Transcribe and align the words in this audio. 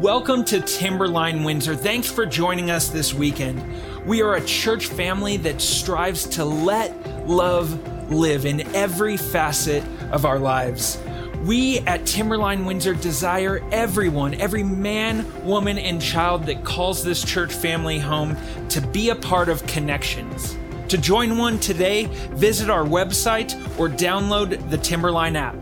Welcome 0.00 0.44
to 0.46 0.60
Timberline 0.60 1.42
Windsor. 1.42 1.74
Thanks 1.74 2.10
for 2.10 2.26
joining 2.26 2.70
us 2.70 2.90
this 2.90 3.14
weekend. 3.14 3.64
We 4.04 4.20
are 4.20 4.34
a 4.34 4.44
church 4.44 4.88
family 4.88 5.38
that 5.38 5.62
strives 5.62 6.26
to 6.26 6.44
let 6.44 7.26
love 7.26 8.12
live 8.12 8.44
in 8.44 8.60
every 8.74 9.16
facet 9.16 9.82
of 10.10 10.26
our 10.26 10.38
lives. 10.38 11.00
We 11.44 11.78
at 11.80 12.04
Timberline 12.04 12.66
Windsor 12.66 12.92
desire 12.92 13.66
everyone, 13.72 14.34
every 14.34 14.62
man, 14.62 15.24
woman, 15.46 15.78
and 15.78 16.00
child 16.02 16.44
that 16.44 16.62
calls 16.62 17.02
this 17.02 17.24
church 17.24 17.54
family 17.54 17.98
home 17.98 18.36
to 18.68 18.82
be 18.82 19.08
a 19.08 19.16
part 19.16 19.48
of 19.48 19.66
connections. 19.66 20.58
To 20.88 20.98
join 20.98 21.38
one 21.38 21.58
today, 21.58 22.04
visit 22.32 22.68
our 22.68 22.84
website 22.84 23.54
or 23.78 23.88
download 23.88 24.68
the 24.68 24.76
Timberline 24.76 25.36
app. 25.36 25.56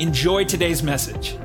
Enjoy 0.00 0.42
today's 0.42 0.82
message. 0.82 1.36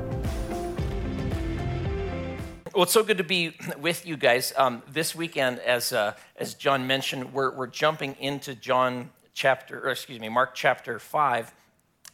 Well, 2.76 2.82
it's 2.82 2.92
so 2.92 3.02
good 3.02 3.16
to 3.16 3.24
be 3.24 3.56
with 3.80 4.06
you 4.06 4.18
guys. 4.18 4.52
Um, 4.54 4.82
this 4.86 5.14
weekend, 5.14 5.60
as, 5.60 5.94
uh, 5.94 6.12
as 6.36 6.52
John 6.52 6.86
mentioned, 6.86 7.32
we're, 7.32 7.50
we're 7.56 7.68
jumping 7.68 8.14
into 8.20 8.54
John 8.54 9.08
chapter, 9.32 9.82
or 9.82 9.92
excuse 9.92 10.20
me, 10.20 10.28
Mark 10.28 10.54
chapter 10.54 10.98
5, 10.98 11.54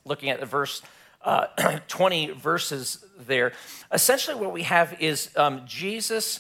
looking 0.04 0.30
at 0.30 0.38
the 0.38 0.46
verse 0.46 0.80
uh, 1.24 1.46
20 1.88 2.30
verses 2.34 3.04
there. 3.18 3.54
Essentially, 3.90 4.36
what 4.36 4.52
we 4.52 4.62
have 4.62 4.96
is 5.00 5.36
um, 5.36 5.62
Jesus, 5.66 6.38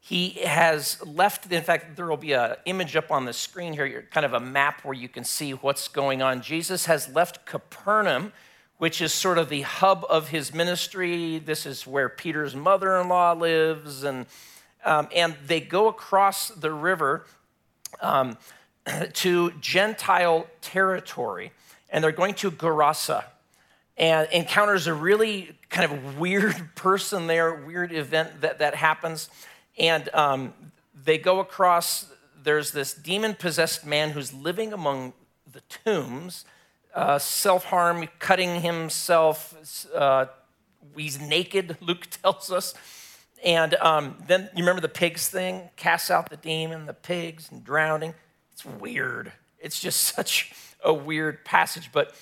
he 0.00 0.30
has 0.46 0.96
left, 1.06 1.52
in 1.52 1.62
fact, 1.62 1.94
there 1.94 2.06
will 2.06 2.16
be 2.16 2.32
an 2.32 2.54
image 2.64 2.96
up 2.96 3.10
on 3.10 3.26
the 3.26 3.34
screen 3.34 3.74
here, 3.74 4.08
kind 4.10 4.24
of 4.24 4.32
a 4.32 4.40
map 4.40 4.82
where 4.82 4.94
you 4.94 5.10
can 5.10 5.24
see 5.24 5.50
what's 5.50 5.88
going 5.88 6.22
on. 6.22 6.40
Jesus 6.40 6.86
has 6.86 7.06
left 7.10 7.44
Capernaum 7.44 8.32
which 8.78 9.00
is 9.00 9.12
sort 9.12 9.38
of 9.38 9.48
the 9.48 9.62
hub 9.62 10.06
of 10.08 10.28
his 10.28 10.54
ministry. 10.54 11.38
This 11.38 11.66
is 11.66 11.86
where 11.86 12.08
Peter's 12.08 12.54
mother 12.54 12.96
in 12.96 13.08
law 13.08 13.32
lives. 13.32 14.04
And, 14.04 14.26
um, 14.84 15.08
and 15.14 15.36
they 15.46 15.60
go 15.60 15.88
across 15.88 16.48
the 16.48 16.72
river 16.72 17.26
um, 18.00 18.38
to 19.14 19.50
Gentile 19.60 20.46
territory, 20.60 21.52
and 21.90 22.02
they're 22.02 22.12
going 22.12 22.34
to 22.34 22.50
Gerasa 22.50 23.24
and 23.96 24.28
encounters 24.30 24.86
a 24.86 24.94
really 24.94 25.56
kind 25.70 25.90
of 25.90 26.18
weird 26.18 26.54
person 26.76 27.26
there, 27.26 27.52
weird 27.52 27.92
event 27.92 28.40
that, 28.40 28.60
that 28.60 28.76
happens. 28.76 29.28
And 29.76 30.08
um, 30.14 30.54
they 31.04 31.18
go 31.18 31.40
across, 31.40 32.06
there's 32.42 32.70
this 32.70 32.94
demon 32.94 33.34
possessed 33.34 33.84
man 33.84 34.10
who's 34.10 34.32
living 34.32 34.72
among 34.72 35.14
the 35.50 35.62
tombs 35.62 36.44
uh, 36.98 37.18
self 37.18 37.64
harm, 37.64 38.08
cutting 38.18 38.60
himself. 38.60 39.86
Uh, 39.94 40.26
he's 40.96 41.20
naked, 41.20 41.76
Luke 41.80 42.08
tells 42.10 42.50
us. 42.50 42.74
And 43.44 43.74
um, 43.74 44.16
then 44.26 44.50
you 44.56 44.64
remember 44.64 44.80
the 44.80 44.88
pigs 44.88 45.28
thing? 45.28 45.70
Casts 45.76 46.10
out 46.10 46.28
the 46.28 46.36
demon, 46.36 46.86
the 46.86 46.94
pigs, 46.94 47.52
and 47.52 47.62
drowning. 47.64 48.14
It's 48.52 48.64
weird. 48.64 49.32
It's 49.60 49.80
just 49.80 50.02
such 50.16 50.52
a 50.82 50.92
weird 50.92 51.44
passage. 51.44 51.90
But 51.92 52.16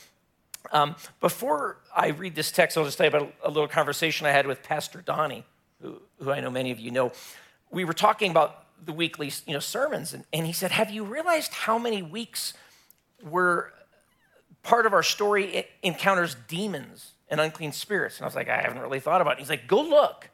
um, 0.72 0.94
before 1.20 1.78
I 1.94 2.08
read 2.08 2.34
this 2.34 2.52
text, 2.52 2.76
I'll 2.76 2.84
just 2.84 2.98
tell 2.98 3.06
you 3.06 3.16
about 3.16 3.32
a, 3.42 3.48
little 3.48 3.68
conversation 3.68 4.26
I 4.26 4.30
had 4.30 4.46
with 4.46 4.62
Pastor 4.62 5.00
Donnie, 5.00 5.44
who, 5.80 6.02
who, 6.20 6.30
I 6.30 6.40
know 6.40 6.50
many 6.50 6.70
of 6.70 6.78
you 6.78 6.90
know. 6.90 7.12
We 7.70 7.86
were 7.86 7.94
talking 7.94 8.30
about 8.30 8.66
the 8.84 8.92
weekly 8.92 9.32
you 9.46 9.54
know, 9.54 9.60
sermons, 9.60 10.12
and, 10.12 10.24
and 10.34 10.44
he 10.44 10.52
said, 10.52 10.70
Have 10.72 10.90
you 10.90 11.02
realized 11.02 11.54
how 11.54 11.78
many 11.78 12.02
weeks 12.02 12.52
we're 13.22 13.70
part 14.66 14.84
of 14.84 14.92
our 14.92 15.02
story 15.02 15.64
encounters 15.82 16.36
demons 16.48 17.12
and 17.28 17.40
unclean 17.40 17.70
spirits. 17.70 18.16
And 18.16 18.24
I 18.24 18.26
was 18.26 18.34
like, 18.34 18.48
I 18.48 18.60
haven't 18.60 18.80
really 18.80 18.98
thought 18.98 19.20
about 19.20 19.34
it. 19.34 19.38
He's 19.38 19.48
like, 19.48 19.68
go 19.68 19.80
look. 19.80 20.28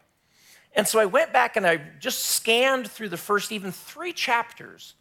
And 0.75 0.89
so 0.89 0.99
I 0.99 1.05
went 1.05 1.35
back 1.35 1.57
and 1.57 1.67
I 1.67 1.83
just 2.01 2.21
scanned 2.23 2.91
through 2.91 3.11
the 3.11 3.19
first 3.19 3.53
even 3.53 3.73
three 3.73 4.15
chapters 4.15 4.95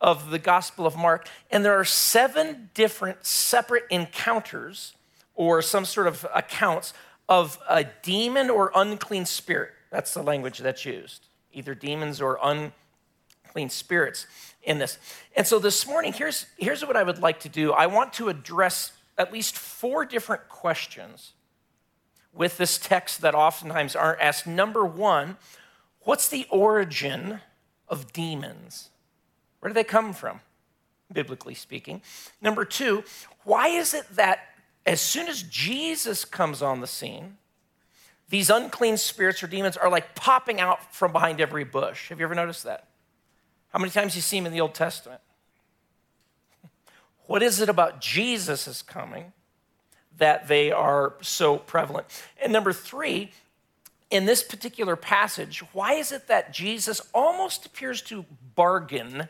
of 0.00 0.30
the 0.30 0.38
Gospel 0.40 0.84
of 0.84 0.96
Mark, 0.96 1.28
and 1.48 1.64
there 1.64 1.78
are 1.78 1.84
seven 1.84 2.70
different 2.74 3.24
separate 3.24 3.84
encounters 3.88 4.94
or 5.36 5.62
some 5.62 5.84
sort 5.84 6.08
of 6.08 6.26
accounts 6.34 6.92
of 7.28 7.56
a 7.68 7.84
demon 8.02 8.50
or 8.50 8.72
unclean 8.74 9.26
spirit. 9.26 9.70
That's 9.92 10.12
the 10.12 10.24
language 10.24 10.58
that's 10.58 10.84
used, 10.84 11.28
either 11.52 11.76
demons 11.76 12.20
or 12.20 12.36
unclean 12.42 13.70
spirits 13.70 14.26
in 14.62 14.78
this. 14.78 14.98
And 15.36 15.46
so 15.46 15.58
this 15.58 15.86
morning, 15.86 16.12
here's, 16.12 16.46
here's 16.56 16.84
what 16.84 16.96
I 16.96 17.02
would 17.02 17.18
like 17.18 17.40
to 17.40 17.48
do 17.48 17.72
I 17.72 17.86
want 17.86 18.12
to 18.14 18.28
address 18.28 18.92
at 19.18 19.32
least 19.32 19.56
four 19.56 20.04
different 20.04 20.48
questions 20.48 21.32
with 22.32 22.56
this 22.56 22.78
text 22.78 23.20
that 23.20 23.34
oftentimes 23.34 23.94
aren't 23.94 24.20
asked. 24.20 24.46
Number 24.46 24.84
one, 24.84 25.36
what's 26.00 26.28
the 26.28 26.46
origin 26.50 27.40
of 27.88 28.12
demons? 28.12 28.88
Where 29.60 29.68
do 29.68 29.74
they 29.74 29.84
come 29.84 30.12
from, 30.12 30.40
biblically 31.12 31.54
speaking? 31.54 32.00
Number 32.40 32.64
two, 32.64 33.04
why 33.44 33.68
is 33.68 33.94
it 33.94 34.06
that 34.16 34.40
as 34.86 35.00
soon 35.00 35.28
as 35.28 35.42
Jesus 35.42 36.24
comes 36.24 36.62
on 36.62 36.80
the 36.80 36.86
scene, 36.86 37.36
these 38.28 38.48
unclean 38.48 38.96
spirits 38.96 39.42
or 39.42 39.46
demons 39.46 39.76
are 39.76 39.90
like 39.90 40.14
popping 40.14 40.58
out 40.58 40.94
from 40.94 41.12
behind 41.12 41.40
every 41.40 41.64
bush? 41.64 42.08
Have 42.08 42.18
you 42.18 42.24
ever 42.24 42.34
noticed 42.34 42.64
that? 42.64 42.88
How 43.72 43.78
many 43.78 43.90
times 43.90 44.14
you 44.14 44.20
see 44.20 44.36
him 44.36 44.46
in 44.46 44.52
the 44.52 44.60
Old 44.60 44.74
Testament? 44.74 45.20
What 47.26 47.42
is 47.42 47.60
it 47.60 47.68
about 47.68 48.00
Jesus' 48.00 48.82
coming 48.82 49.32
that 50.18 50.48
they 50.48 50.70
are 50.70 51.14
so 51.22 51.56
prevalent? 51.56 52.06
And 52.42 52.52
number 52.52 52.72
three, 52.72 53.30
in 54.10 54.26
this 54.26 54.42
particular 54.42 54.94
passage, 54.94 55.60
why 55.72 55.94
is 55.94 56.12
it 56.12 56.28
that 56.28 56.52
Jesus 56.52 57.00
almost 57.14 57.64
appears 57.64 58.02
to 58.02 58.26
bargain 58.54 59.28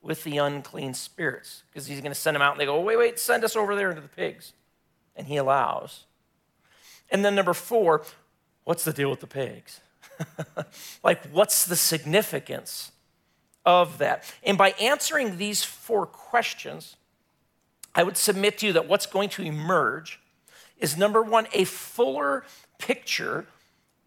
with 0.00 0.22
the 0.22 0.38
unclean 0.38 0.94
spirits? 0.94 1.64
Because 1.68 1.88
he's 1.88 2.00
going 2.00 2.12
to 2.12 2.18
send 2.18 2.36
them 2.36 2.42
out 2.42 2.52
and 2.52 2.60
they 2.60 2.66
go, 2.66 2.76
oh, 2.76 2.82
wait, 2.82 2.98
wait, 2.98 3.18
send 3.18 3.42
us 3.42 3.56
over 3.56 3.74
there 3.74 3.90
into 3.90 4.02
the 4.02 4.08
pigs. 4.08 4.52
And 5.16 5.26
he 5.26 5.36
allows. 5.36 6.04
And 7.10 7.24
then 7.24 7.34
number 7.34 7.54
four, 7.54 8.04
what's 8.62 8.84
the 8.84 8.92
deal 8.92 9.10
with 9.10 9.20
the 9.20 9.26
pigs? 9.26 9.80
like, 11.02 11.26
what's 11.30 11.64
the 11.64 11.74
significance 11.74 12.92
of 13.66 13.98
that. 13.98 14.32
And 14.44 14.56
by 14.56 14.70
answering 14.80 15.36
these 15.36 15.64
four 15.64 16.06
questions, 16.06 16.96
I 17.94 18.04
would 18.04 18.16
submit 18.16 18.58
to 18.58 18.68
you 18.68 18.72
that 18.74 18.88
what's 18.88 19.06
going 19.06 19.28
to 19.30 19.42
emerge 19.42 20.20
is 20.78 20.96
number 20.96 21.20
one, 21.20 21.48
a 21.52 21.64
fuller 21.64 22.44
picture 22.78 23.46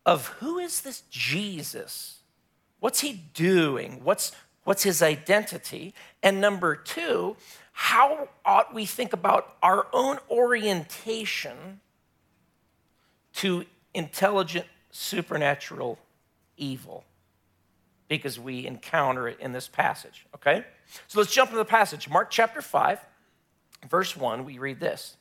of 0.06 0.28
who 0.40 0.58
is 0.58 0.82
this 0.82 1.02
Jesus? 1.10 2.20
What's 2.80 3.02
he 3.02 3.26
doing? 3.34 4.02
What's, 4.04 4.32
what's 4.64 4.84
his 4.84 5.02
identity? 5.02 5.94
And 6.24 6.40
number 6.40 6.76
two, 6.76 7.36
how 7.74 8.30
ought 8.46 8.74
we 8.74 8.86
think 8.86 9.14
about 9.14 9.56
our 9.62 9.88
own 9.92 10.20
orientation 10.30 11.82
to 13.34 13.66
intelligent 13.94 14.66
supernatural 14.92 15.98
evil? 16.56 17.04
Because 18.10 18.38
we 18.40 18.68
encounter 18.68 19.28
it 19.30 19.40
in 19.40 19.54
this 19.54 19.70
passage, 19.70 20.26
okay? 20.36 20.66
So 21.08 21.20
let's 21.20 21.32
jump 21.32 21.52
into 21.52 21.60
the 21.60 21.66
passage. 21.66 22.10
Mark 22.10 22.30
chapter 22.30 22.62
5, 22.62 23.00
verse 23.90 24.18
1, 24.18 24.44
we 24.44 24.58
read 24.58 24.82
this. 24.82 25.16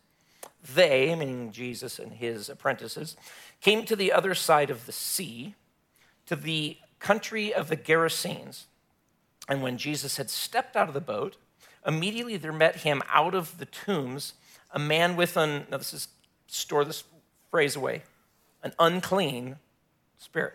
They, 0.74 1.14
meaning 1.14 1.52
Jesus 1.52 2.00
and 2.00 2.12
his 2.12 2.48
apprentices, 2.48 3.16
came 3.60 3.84
to 3.84 3.94
the 3.94 4.12
other 4.12 4.34
side 4.34 4.70
of 4.70 4.86
the 4.86 4.92
sea, 4.92 5.54
to 6.26 6.34
the 6.34 6.78
country 6.98 7.54
of 7.54 7.68
the 7.68 7.76
Gerasenes. 7.76 8.64
And 9.48 9.62
when 9.62 9.78
Jesus 9.78 10.16
had 10.16 10.30
stepped 10.30 10.74
out 10.74 10.88
of 10.88 10.94
the 10.94 11.00
boat, 11.00 11.36
immediately 11.86 12.36
there 12.38 12.52
met 12.52 12.76
him 12.76 13.02
out 13.12 13.34
of 13.34 13.58
the 13.58 13.66
tombs 13.66 14.32
a 14.70 14.78
man 14.78 15.16
with 15.16 15.36
an, 15.36 15.66
now 15.70 15.78
this 15.78 15.94
is, 15.94 16.08
store 16.46 16.84
this 16.84 17.04
phrase 17.50 17.76
away, 17.76 18.02
an 18.62 18.72
unclean 18.78 19.56
spirit. 20.18 20.54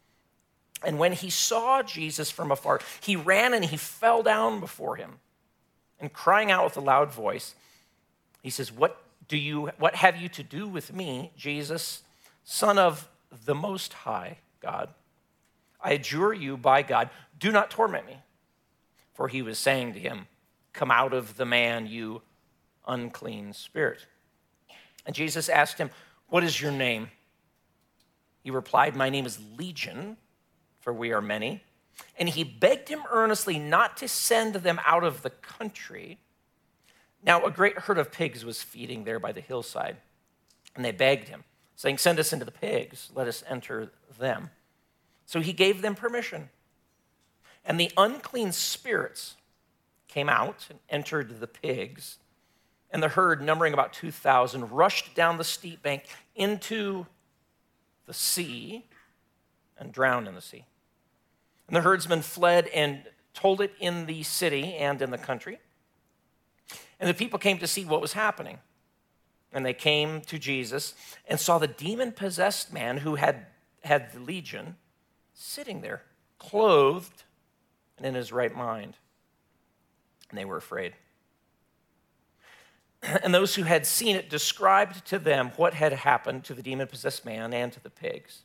And 0.83 0.97
when 0.97 1.13
he 1.13 1.29
saw 1.29 1.83
Jesus 1.83 2.31
from 2.31 2.51
afar, 2.51 2.79
he 3.01 3.15
ran 3.15 3.53
and 3.53 3.63
he 3.63 3.77
fell 3.77 4.23
down 4.23 4.59
before 4.59 4.95
him. 4.95 5.19
And 5.99 6.11
crying 6.11 6.49
out 6.49 6.63
with 6.63 6.77
a 6.77 6.81
loud 6.81 7.11
voice, 7.11 7.53
he 8.41 8.49
says, 8.49 8.71
What 8.71 9.01
do 9.27 9.37
you 9.37 9.67
what 9.77 9.95
have 9.95 10.17
you 10.17 10.27
to 10.29 10.43
do 10.43 10.67
with 10.67 10.93
me, 10.93 11.31
Jesus, 11.37 12.01
son 12.43 12.79
of 12.79 13.07
the 13.45 13.53
most 13.53 13.93
high 13.93 14.39
God? 14.59 14.89
I 15.79 15.91
adjure 15.91 16.33
you 16.33 16.57
by 16.57 16.81
God, 16.81 17.09
do 17.39 17.51
not 17.51 17.71
torment 17.71 18.05
me. 18.05 18.17
For 19.13 19.27
he 19.27 19.41
was 19.41 19.59
saying 19.59 19.93
to 19.93 19.99
him, 19.99 20.27
Come 20.73 20.89
out 20.89 21.13
of 21.13 21.37
the 21.37 21.45
man, 21.45 21.85
you 21.85 22.21
unclean 22.87 23.53
spirit. 23.53 24.05
And 25.05 25.15
Jesus 25.15 25.49
asked 25.49 25.77
him, 25.77 25.91
What 26.27 26.43
is 26.43 26.59
your 26.59 26.71
name? 26.71 27.09
He 28.43 28.49
replied, 28.51 28.95
My 28.95 29.09
name 29.09 29.25
is 29.25 29.39
Legion, 29.57 30.17
for 30.81 30.91
we 30.91 31.13
are 31.13 31.21
many. 31.21 31.63
And 32.17 32.27
he 32.27 32.43
begged 32.43 32.89
him 32.89 33.03
earnestly 33.09 33.57
not 33.57 33.95
to 33.97 34.07
send 34.07 34.55
them 34.55 34.79
out 34.85 35.03
of 35.03 35.21
the 35.21 35.29
country. 35.29 36.19
Now, 37.23 37.45
a 37.45 37.51
great 37.51 37.77
herd 37.79 37.97
of 37.97 38.11
pigs 38.11 38.43
was 38.43 38.61
feeding 38.61 39.03
there 39.03 39.19
by 39.19 39.31
the 39.31 39.41
hillside, 39.41 39.97
and 40.75 40.83
they 40.83 40.91
begged 40.91 41.27
him, 41.27 41.43
saying, 41.75 41.99
Send 41.99 42.19
us 42.19 42.33
into 42.33 42.45
the 42.45 42.51
pigs, 42.51 43.11
let 43.13 43.27
us 43.27 43.43
enter 43.47 43.91
them. 44.19 44.49
So 45.25 45.39
he 45.39 45.53
gave 45.53 45.81
them 45.81 45.95
permission. 45.95 46.49
And 47.63 47.79
the 47.79 47.91
unclean 47.95 48.51
spirits 48.51 49.35
came 50.07 50.29
out 50.29 50.65
and 50.69 50.79
entered 50.89 51.39
the 51.39 51.47
pigs. 51.47 52.17
And 52.89 53.01
the 53.01 53.09
herd, 53.09 53.41
numbering 53.41 53.73
about 53.73 53.93
2,000, 53.93 54.71
rushed 54.71 55.13
down 55.15 55.37
the 55.37 55.43
steep 55.43 55.81
bank 55.83 56.05
into 56.35 57.05
the 58.07 58.13
sea 58.13 58.85
and 59.77 59.91
drowned 59.91 60.27
in 60.27 60.35
the 60.35 60.41
sea. 60.41 60.65
And 61.71 61.77
the 61.77 61.81
herdsmen 61.83 62.21
fled 62.21 62.67
and 62.67 63.01
told 63.33 63.61
it 63.61 63.73
in 63.79 64.05
the 64.05 64.23
city 64.23 64.75
and 64.75 65.01
in 65.01 65.09
the 65.09 65.17
country. 65.17 65.57
And 66.99 67.09
the 67.09 67.13
people 67.13 67.39
came 67.39 67.59
to 67.59 67.67
see 67.67 67.85
what 67.85 68.01
was 68.01 68.11
happening. 68.11 68.59
And 69.53 69.65
they 69.65 69.73
came 69.73 70.19
to 70.23 70.37
Jesus 70.37 70.95
and 71.29 71.39
saw 71.39 71.59
the 71.59 71.69
demon 71.69 72.11
possessed 72.11 72.73
man 72.73 72.97
who 72.97 73.15
had 73.15 73.45
had 73.85 74.11
the 74.11 74.19
legion 74.19 74.75
sitting 75.33 75.79
there, 75.79 76.03
clothed 76.37 77.23
and 77.95 78.05
in 78.05 78.15
his 78.15 78.33
right 78.33 78.53
mind. 78.53 78.97
And 80.29 80.37
they 80.37 80.43
were 80.43 80.57
afraid. 80.57 80.93
And 83.23 83.33
those 83.33 83.55
who 83.55 83.63
had 83.63 83.87
seen 83.87 84.17
it 84.17 84.29
described 84.29 85.07
to 85.07 85.19
them 85.19 85.53
what 85.55 85.73
had 85.73 85.93
happened 85.93 86.43
to 86.43 86.53
the 86.53 86.61
demon 86.61 86.87
possessed 86.87 87.25
man 87.25 87.53
and 87.53 87.71
to 87.71 87.81
the 87.81 87.89
pigs. 87.89 88.41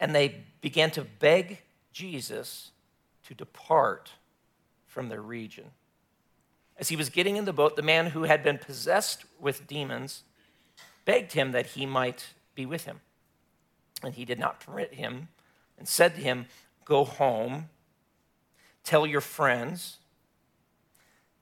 And 0.00 0.12
they 0.12 0.46
began 0.60 0.90
to 0.90 1.04
beg 1.04 1.60
Jesus 1.92 2.70
to 3.26 3.34
depart 3.34 4.12
from 4.86 5.08
their 5.08 5.22
region. 5.22 5.70
As 6.76 6.88
he 6.88 6.96
was 6.96 7.10
getting 7.10 7.36
in 7.36 7.44
the 7.44 7.52
boat, 7.52 7.76
the 7.76 7.82
man 7.82 8.06
who 8.06 8.24
had 8.24 8.42
been 8.42 8.58
possessed 8.58 9.24
with 9.38 9.66
demons 9.66 10.22
begged 11.04 11.32
him 11.32 11.52
that 11.52 11.66
he 11.66 11.86
might 11.86 12.34
be 12.54 12.64
with 12.66 12.84
him. 12.84 13.00
And 14.02 14.14
he 14.14 14.24
did 14.24 14.38
not 14.38 14.60
permit 14.60 14.94
him 14.94 15.28
and 15.78 15.86
said 15.86 16.14
to 16.14 16.20
him, 16.20 16.46
Go 16.84 17.04
home, 17.04 17.68
tell 18.82 19.06
your 19.06 19.20
friends, 19.20 19.98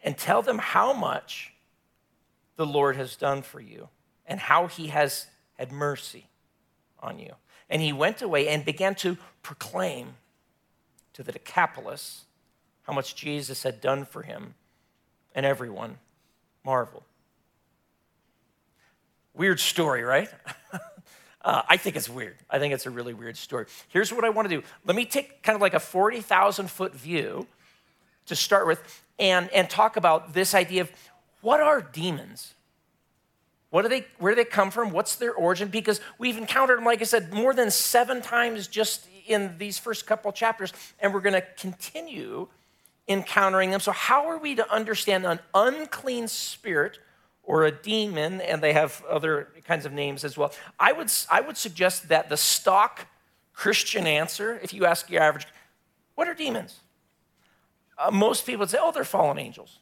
and 0.03 0.17
tell 0.17 0.43
them 0.43 0.59
how 0.59 0.93
much 0.93 1.53
the 2.57 2.67
Lord 2.67 2.97
has 2.97 3.17
done 3.17 3.43
for 3.43 3.61
you 3.61 3.89
and 4.27 4.41
how 4.41 4.67
he 4.67 4.89
has 4.89 5.27
had 5.55 5.73
mercy 5.73 6.29
on 7.01 7.19
you. 7.19 7.35
And 7.71 7.81
he 7.81 7.93
went 7.93 8.23
away 8.23 8.49
and 8.49 8.65
began 8.65 8.95
to 8.97 9.17
proclaim 9.43 10.15
to 11.19 11.25
the 11.25 11.33
Decapolis 11.33 12.27
how 12.83 12.93
much 12.93 13.17
Jesus 13.17 13.65
had 13.65 13.81
done 13.81 14.05
for 14.05 14.23
him, 14.23 14.55
and 15.35 15.45
everyone 15.45 15.99
marveled. 16.65 17.03
Weird 19.35 19.59
story, 19.59 20.05
right? 20.05 20.31
uh, 21.43 21.63
I 21.69 21.77
think 21.77 21.97
it's 21.97 22.09
weird. 22.09 22.37
I 22.49 22.61
think 22.61 22.73
it's 22.73 22.87
a 22.87 22.91
really 22.91 23.15
weird 23.15 23.37
story. 23.37 23.67
Here's 23.89 24.13
what 24.13 24.25
I 24.25 24.31
want 24.31 24.49
to 24.49 24.61
do 24.61 24.63
let 24.87 24.95
me 24.97 25.05
take 25.05 25.43
kind 25.43 25.57
of 25.57 25.61
like 25.61 25.75
a 25.75 25.81
40,000 25.81 26.71
foot 26.71 26.95
view 26.95 27.49
to 28.27 28.37
start 28.37 28.69
with 28.69 29.03
and, 29.19 29.51
and 29.51 29.69
talk 29.69 29.97
about 29.97 30.35
this 30.35 30.55
idea 30.55 30.83
of 30.83 30.93
what 31.41 31.61
are 31.61 31.83
demons? 31.83 32.55
What 33.71 33.83
do 33.83 33.89
they, 33.89 34.07
where 34.19 34.33
do 34.33 34.37
they 34.37 34.49
come 34.49 34.71
from? 34.71 34.93
What's 34.93 35.17
their 35.17 35.35
origin? 35.35 35.69
Because 35.69 36.01
we've 36.17 36.39
encountered 36.39 36.79
them, 36.79 36.85
like 36.85 37.01
I 37.01 37.05
said, 37.05 37.35
more 37.35 37.53
than 37.53 37.73
seven 37.73 38.23
times 38.23 38.69
just 38.69 39.09
in 39.29 39.57
these 39.59 39.79
first 39.79 40.07
couple 40.07 40.33
chapters, 40.33 40.73
and 41.01 41.13
we're 41.13 41.21
going 41.21 41.35
to 41.35 41.47
continue 41.57 42.49
encountering 43.09 43.71
them. 43.71 43.81
So, 43.81 43.93
how 43.93 44.29
are 44.29 44.39
we 44.39 44.55
to 44.55 44.73
understand 44.73 45.27
an 45.27 45.41
unclean 45.55 46.29
spirit 46.29 46.99
or 47.43 47.65
a 47.65 47.71
demon? 47.71 48.41
And 48.41 48.63
they 48.63 48.73
have 48.73 49.03
other 49.09 49.49
kinds 49.67 49.87
of 49.87 49.93
names 49.93 50.25
as 50.25 50.37
well. 50.37 50.53
I 50.79 50.93
would, 50.93 51.11
I 51.31 51.41
would 51.41 51.57
suggest 51.57 52.09
that 52.09 52.29
the 52.29 52.37
stock 52.37 53.07
Christian 53.53 54.07
answer, 54.07 54.59
if 54.63 54.73
you 54.73 54.87
ask 54.87 55.11
your 55.11 55.23
average, 55.23 55.47
what 56.15 56.29
are 56.29 56.35
demons? 56.35 56.81
Uh, 57.99 58.11
most 58.11 58.47
people 58.47 58.61
would 58.61 58.71
say, 58.71 58.79
oh, 58.81 58.93
they're 58.93 59.05
fallen 59.05 59.39
angels. 59.39 59.79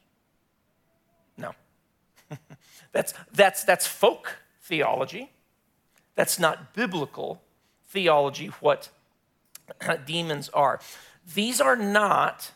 No. 1.37 1.53
that's, 2.93 3.13
that's, 3.33 3.65
that's 3.65 3.87
folk 3.87 4.39
theology. 4.63 5.31
That's 6.15 6.39
not 6.39 6.73
biblical 6.73 7.43
theology, 7.89 8.47
what 8.61 8.89
demons 10.07 10.49
are. 10.51 10.81
These 11.35 11.61
are 11.61 11.77
not 11.77 12.53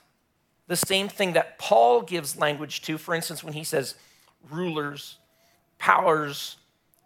the 0.67 0.77
same 0.77 1.09
thing 1.09 1.33
that 1.33 1.59
Paul 1.59 2.03
gives 2.03 2.39
language 2.39 2.83
to, 2.83 2.97
for 2.97 3.15
instance, 3.15 3.43
when 3.43 3.55
he 3.55 3.65
says 3.65 3.97
rulers, 4.51 5.19
powers, 5.79 6.57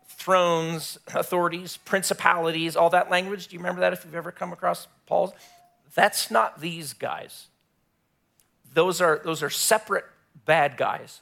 thrones, 0.08 0.98
authorities, 1.14 1.78
principalities, 1.78 2.76
all 2.76 2.90
that 2.90 3.10
language. 3.10 3.48
Do 3.48 3.54
you 3.54 3.60
remember 3.60 3.80
that 3.80 3.92
if 3.92 4.04
you've 4.04 4.14
ever 4.14 4.32
come 4.32 4.52
across 4.52 4.86
Paul's? 5.06 5.32
That's 5.94 6.30
not 6.30 6.60
these 6.60 6.92
guys. 6.92 7.46
Those 8.72 9.00
are, 9.00 9.20
those 9.24 9.42
are 9.42 9.50
separate 9.50 10.04
bad 10.44 10.76
guys. 10.76 11.20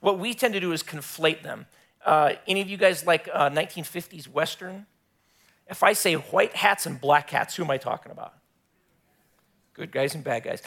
What 0.00 0.18
we 0.18 0.34
tend 0.34 0.54
to 0.54 0.60
do 0.60 0.72
is 0.72 0.82
conflate 0.82 1.42
them. 1.42 1.66
Uh, 2.04 2.34
any 2.46 2.60
of 2.60 2.68
you 2.68 2.76
guys 2.76 3.06
like 3.06 3.28
uh, 3.32 3.50
1950s 3.50 4.28
Western? 4.28 4.86
If 5.68 5.82
I 5.82 5.92
say 5.92 6.14
white 6.14 6.54
hats 6.54 6.86
and 6.86 7.00
black 7.00 7.30
hats, 7.30 7.56
who 7.56 7.64
am 7.64 7.70
I 7.70 7.78
talking 7.78 8.12
about? 8.12 8.34
Good 9.72 9.90
guys 9.90 10.14
and 10.14 10.22
bad 10.22 10.44
guys. 10.44 10.62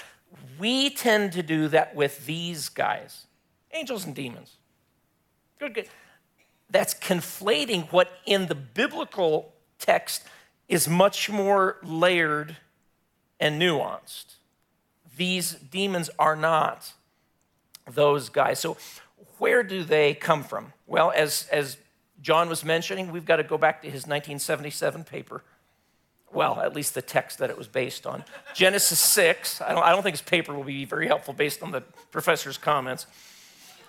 We 0.59 0.89
tend 0.89 1.33
to 1.33 1.43
do 1.43 1.67
that 1.69 1.95
with 1.95 2.25
these 2.25 2.69
guys 2.69 3.25
angels 3.73 4.05
and 4.05 4.15
demons. 4.15 4.55
Good, 5.59 5.73
good. 5.73 5.87
That's 6.69 6.93
conflating 6.93 7.91
what 7.91 8.11
in 8.25 8.47
the 8.47 8.55
biblical 8.55 9.53
text 9.79 10.23
is 10.67 10.87
much 10.87 11.29
more 11.29 11.77
layered 11.83 12.57
and 13.39 13.61
nuanced. 13.61 14.35
These 15.15 15.53
demons 15.53 16.09
are 16.19 16.35
not 16.35 16.93
those 17.89 18.29
guys. 18.29 18.59
So, 18.59 18.77
where 19.37 19.63
do 19.63 19.83
they 19.83 20.13
come 20.13 20.43
from? 20.43 20.73
Well, 20.85 21.11
as, 21.15 21.47
as 21.51 21.77
John 22.21 22.49
was 22.49 22.65
mentioning, 22.65 23.11
we've 23.11 23.25
got 23.25 23.37
to 23.37 23.43
go 23.43 23.57
back 23.57 23.81
to 23.81 23.87
his 23.87 24.03
1977 24.03 25.03
paper. 25.03 25.43
Well, 26.33 26.59
at 26.59 26.75
least 26.75 26.93
the 26.93 27.01
text 27.01 27.37
that 27.39 27.49
it 27.49 27.57
was 27.57 27.67
based 27.67 28.05
on. 28.05 28.23
Genesis 28.53 28.99
6. 28.99 29.61
I 29.61 29.73
don't, 29.73 29.83
I 29.83 29.91
don't 29.91 30.03
think 30.03 30.13
his 30.13 30.21
paper 30.21 30.53
will 30.53 30.63
be 30.63 30.83
very 30.83 31.07
helpful 31.07 31.33
based 31.33 31.63
on 31.63 31.71
the 31.71 31.81
professor's 32.11 32.57
comments. 32.57 33.05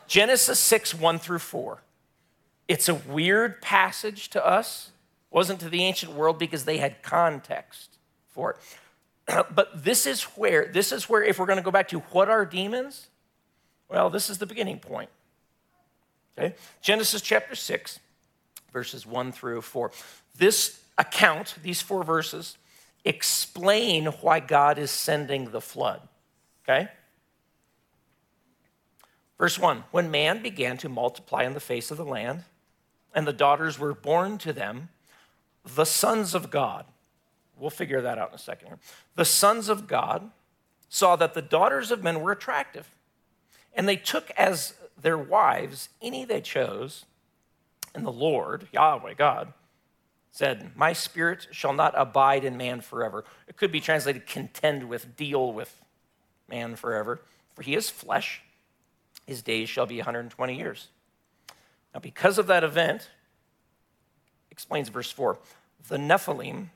Genesis 0.07 0.59
6, 0.59 0.95
1 0.95 1.19
through 1.19 1.41
4. 1.41 1.83
It's 2.69 2.89
a 2.89 2.95
weird 2.95 3.61
passage 3.61 4.29
to 4.31 4.47
us, 4.47 4.91
it 5.31 5.35
wasn't 5.35 5.61
to 5.61 5.69
the 5.69 5.83
ancient 5.83 6.13
world 6.13 6.39
because 6.39 6.65
they 6.65 6.79
had 6.79 7.03
context 7.03 7.97
for 8.29 8.53
it. 8.53 9.47
but 9.55 9.85
this 9.85 10.07
is 10.07 10.23
where, 10.23 10.71
this 10.73 10.93
is 10.93 11.09
where, 11.09 11.23
if 11.23 11.39
we're 11.39 11.47
going 11.47 11.59
to 11.59 11.65
go 11.65 11.71
back 11.71 11.89
to 11.89 11.99
what 11.99 12.29
are 12.29 12.45
demons, 12.45 13.09
well, 13.89 14.11
this 14.11 14.31
is 14.31 14.39
the 14.39 14.47
beginning 14.47 14.79
point. 14.79 15.11
Okay? 16.39 16.55
Genesis 16.83 17.21
chapter 17.21 17.55
6, 17.55 18.01
verses 18.79 19.05
1 19.05 19.33
through 19.33 19.61
4. 19.61 19.91
This 20.37 20.79
account, 20.97 21.57
these 21.65 21.83
four 21.83 22.05
verses, 22.05 22.57
explain 23.05 24.07
why 24.07 24.39
God 24.39 24.79
is 24.79 24.93
sending 24.93 25.51
the 25.51 25.61
flood. 25.61 26.01
Okay? 26.63 26.87
Verse 29.37 29.59
1 29.59 29.83
When 29.91 30.13
man 30.13 30.43
began 30.45 30.77
to 30.77 30.89
multiply 30.89 31.45
on 31.45 31.55
the 31.55 31.61
face 31.61 31.91
of 31.91 31.97
the 31.97 32.05
land, 32.05 32.45
and 33.13 33.27
the 33.27 33.33
daughters 33.33 33.81
were 33.81 33.95
born 33.95 34.39
to 34.39 34.53
them, 34.53 34.91
the 35.65 35.87
sons 35.87 36.33
of 36.33 36.49
God, 36.49 36.85
we'll 37.59 37.71
figure 37.71 38.01
that 38.03 38.17
out 38.17 38.29
in 38.29 38.37
a 38.37 38.39
second. 38.39 38.77
The 39.17 39.25
sons 39.25 39.69
of 39.69 39.89
God 39.89 40.31
saw 40.89 41.17
that 41.17 41.35
the 41.35 41.43
daughters 41.43 41.91
of 41.91 42.05
men 42.05 42.21
were 42.21 42.31
attractive, 42.31 42.89
and 43.75 43.89
they 43.89 43.97
took 43.97 44.31
as 44.37 44.75
their 44.97 45.19
wives 45.19 45.89
any 46.01 46.25
they 46.25 46.41
chose 46.41 47.07
and 47.95 48.05
the 48.05 48.13
Lord, 48.13 48.69
Yahweh, 48.73 49.15
God, 49.15 49.53
said, 50.31 50.73
My 50.77 50.93
spirit 50.93 51.49
shall 51.51 51.73
not 51.73 51.95
abide 51.97 52.45
in 52.45 52.57
man 52.57 52.81
forever. 52.81 53.25
It 53.47 53.57
could 53.57 53.73
be 53.73 53.81
translated 53.81 54.27
contend 54.27 54.89
with, 54.89 55.17
deal 55.17 55.53
with 55.53 55.83
man 56.49 56.77
forever. 56.77 57.21
For 57.55 57.63
he 57.63 57.75
is 57.75 57.91
flesh, 57.91 58.43
his 59.27 59.43
days 59.43 59.69
shall 59.69 59.87
be 59.87 59.97
120 59.97 60.57
years. 60.57 60.89
Now, 61.93 62.01
because 62.01 62.39
of 62.39 62.47
that 62.47 62.65
event, 62.65 63.11
explains 64.51 64.89
verse 64.89 65.11
4, 65.11 65.39
the 65.89 65.97
Nephilim 65.97 66.69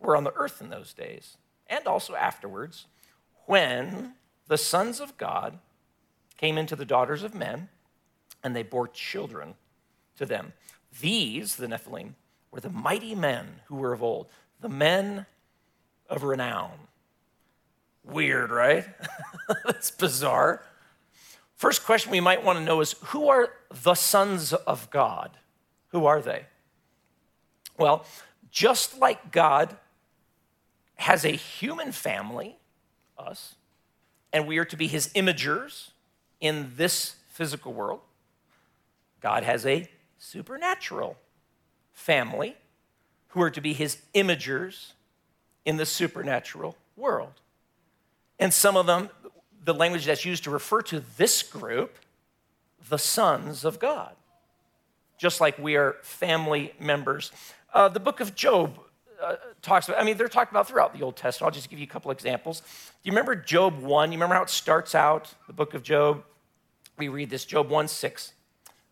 were 0.00 0.16
on 0.16 0.24
the 0.24 0.34
earth 0.34 0.60
in 0.60 0.70
those 0.70 0.92
days. 0.92 1.36
and 1.66 1.86
also 1.86 2.14
afterwards, 2.14 2.86
when 3.46 4.14
the 4.48 4.58
sons 4.58 5.00
of 5.00 5.16
God 5.16 5.58
came 6.36 6.58
into 6.58 6.76
the 6.76 6.84
daughters 6.84 7.22
of 7.22 7.34
men, 7.34 7.68
and 8.42 8.54
they 8.54 8.62
bore 8.62 8.86
children 8.86 9.54
to 10.18 10.26
them. 10.26 10.52
These, 11.00 11.56
the 11.56 11.66
Nephilim, 11.66 12.14
were 12.50 12.60
the 12.60 12.70
mighty 12.70 13.14
men 13.14 13.60
who 13.66 13.76
were 13.76 13.92
of 13.92 14.02
old, 14.02 14.28
the 14.60 14.68
men 14.68 15.26
of 16.08 16.22
renown. 16.22 16.72
Weird, 18.04 18.50
right? 18.50 18.86
That's 19.64 19.90
bizarre. 19.90 20.62
First 21.56 21.84
question 21.84 22.12
we 22.12 22.20
might 22.20 22.44
want 22.44 22.58
to 22.58 22.64
know 22.64 22.80
is 22.80 22.94
who 23.06 23.28
are 23.28 23.50
the 23.70 23.94
sons 23.94 24.52
of 24.52 24.90
God? 24.90 25.30
Who 25.88 26.06
are 26.06 26.20
they? 26.20 26.44
Well, 27.78 28.04
just 28.50 28.98
like 28.98 29.32
God 29.32 29.76
has 30.96 31.24
a 31.24 31.30
human 31.30 31.92
family, 31.92 32.56
us, 33.18 33.56
and 34.32 34.46
we 34.46 34.58
are 34.58 34.64
to 34.64 34.76
be 34.76 34.86
his 34.86 35.08
imagers 35.14 35.90
in 36.40 36.72
this 36.76 37.16
physical 37.28 37.72
world, 37.72 38.00
God 39.20 39.42
has 39.42 39.64
a 39.64 39.88
supernatural 40.24 41.16
family 41.92 42.56
who 43.28 43.42
are 43.42 43.50
to 43.50 43.60
be 43.60 43.72
his 43.72 43.98
imagers 44.14 44.92
in 45.64 45.76
the 45.76 45.86
supernatural 45.86 46.76
world. 46.96 47.40
And 48.38 48.52
some 48.52 48.76
of 48.76 48.86
them, 48.86 49.10
the 49.64 49.74
language 49.74 50.06
that's 50.06 50.24
used 50.24 50.44
to 50.44 50.50
refer 50.50 50.82
to 50.82 51.02
this 51.16 51.42
group, 51.42 51.96
the 52.88 52.98
sons 52.98 53.64
of 53.64 53.78
God, 53.78 54.14
just 55.18 55.40
like 55.40 55.58
we 55.58 55.76
are 55.76 55.96
family 56.02 56.72
members. 56.80 57.30
Uh, 57.72 57.88
the 57.88 58.00
book 58.00 58.20
of 58.20 58.34
Job 58.34 58.78
uh, 59.22 59.36
talks 59.62 59.88
about, 59.88 60.00
I 60.00 60.04
mean, 60.04 60.16
they're 60.16 60.28
talked 60.28 60.50
about 60.50 60.68
throughout 60.68 60.96
the 60.96 61.02
Old 61.02 61.16
Testament. 61.16 61.48
I'll 61.48 61.54
just 61.54 61.70
give 61.70 61.78
you 61.78 61.84
a 61.84 61.88
couple 61.88 62.10
examples. 62.10 62.60
Do 62.60 62.66
you 63.04 63.12
remember 63.12 63.34
Job 63.34 63.80
1? 63.80 64.12
You 64.12 64.16
remember 64.16 64.34
how 64.34 64.42
it 64.42 64.50
starts 64.50 64.94
out, 64.94 65.34
the 65.46 65.52
book 65.52 65.74
of 65.74 65.82
Job? 65.82 66.24
We 66.98 67.08
read 67.08 67.30
this, 67.30 67.44
Job 67.44 67.68
1 67.68 67.88
6. 67.88 68.33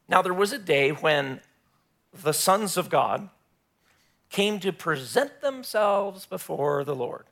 Now, 0.09 0.23
there 0.23 0.35
was 0.35 0.52
a 0.52 0.59
day 0.59 0.90
when 0.90 1.40
the 2.12 2.32
sons 2.32 2.76
of 2.76 2.90
God 2.90 3.28
came 4.28 4.61
to 4.61 4.73
present 4.73 5.40
themselves 5.40 6.26
before 6.26 6.85
the 6.85 6.94
Lord. 6.94 7.25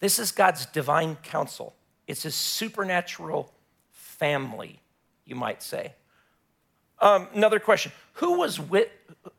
This 0.00 0.18
is 0.18 0.30
God's 0.30 0.66
divine 0.66 1.16
council, 1.16 1.74
it's 2.06 2.22
his 2.22 2.34
supernatural 2.34 3.52
family, 3.90 4.80
you 5.24 5.34
might 5.34 5.62
say. 5.62 5.94
Um, 7.00 7.28
another 7.34 7.60
question 7.60 7.92
who 8.14 8.38
was, 8.38 8.58
with, 8.58 8.88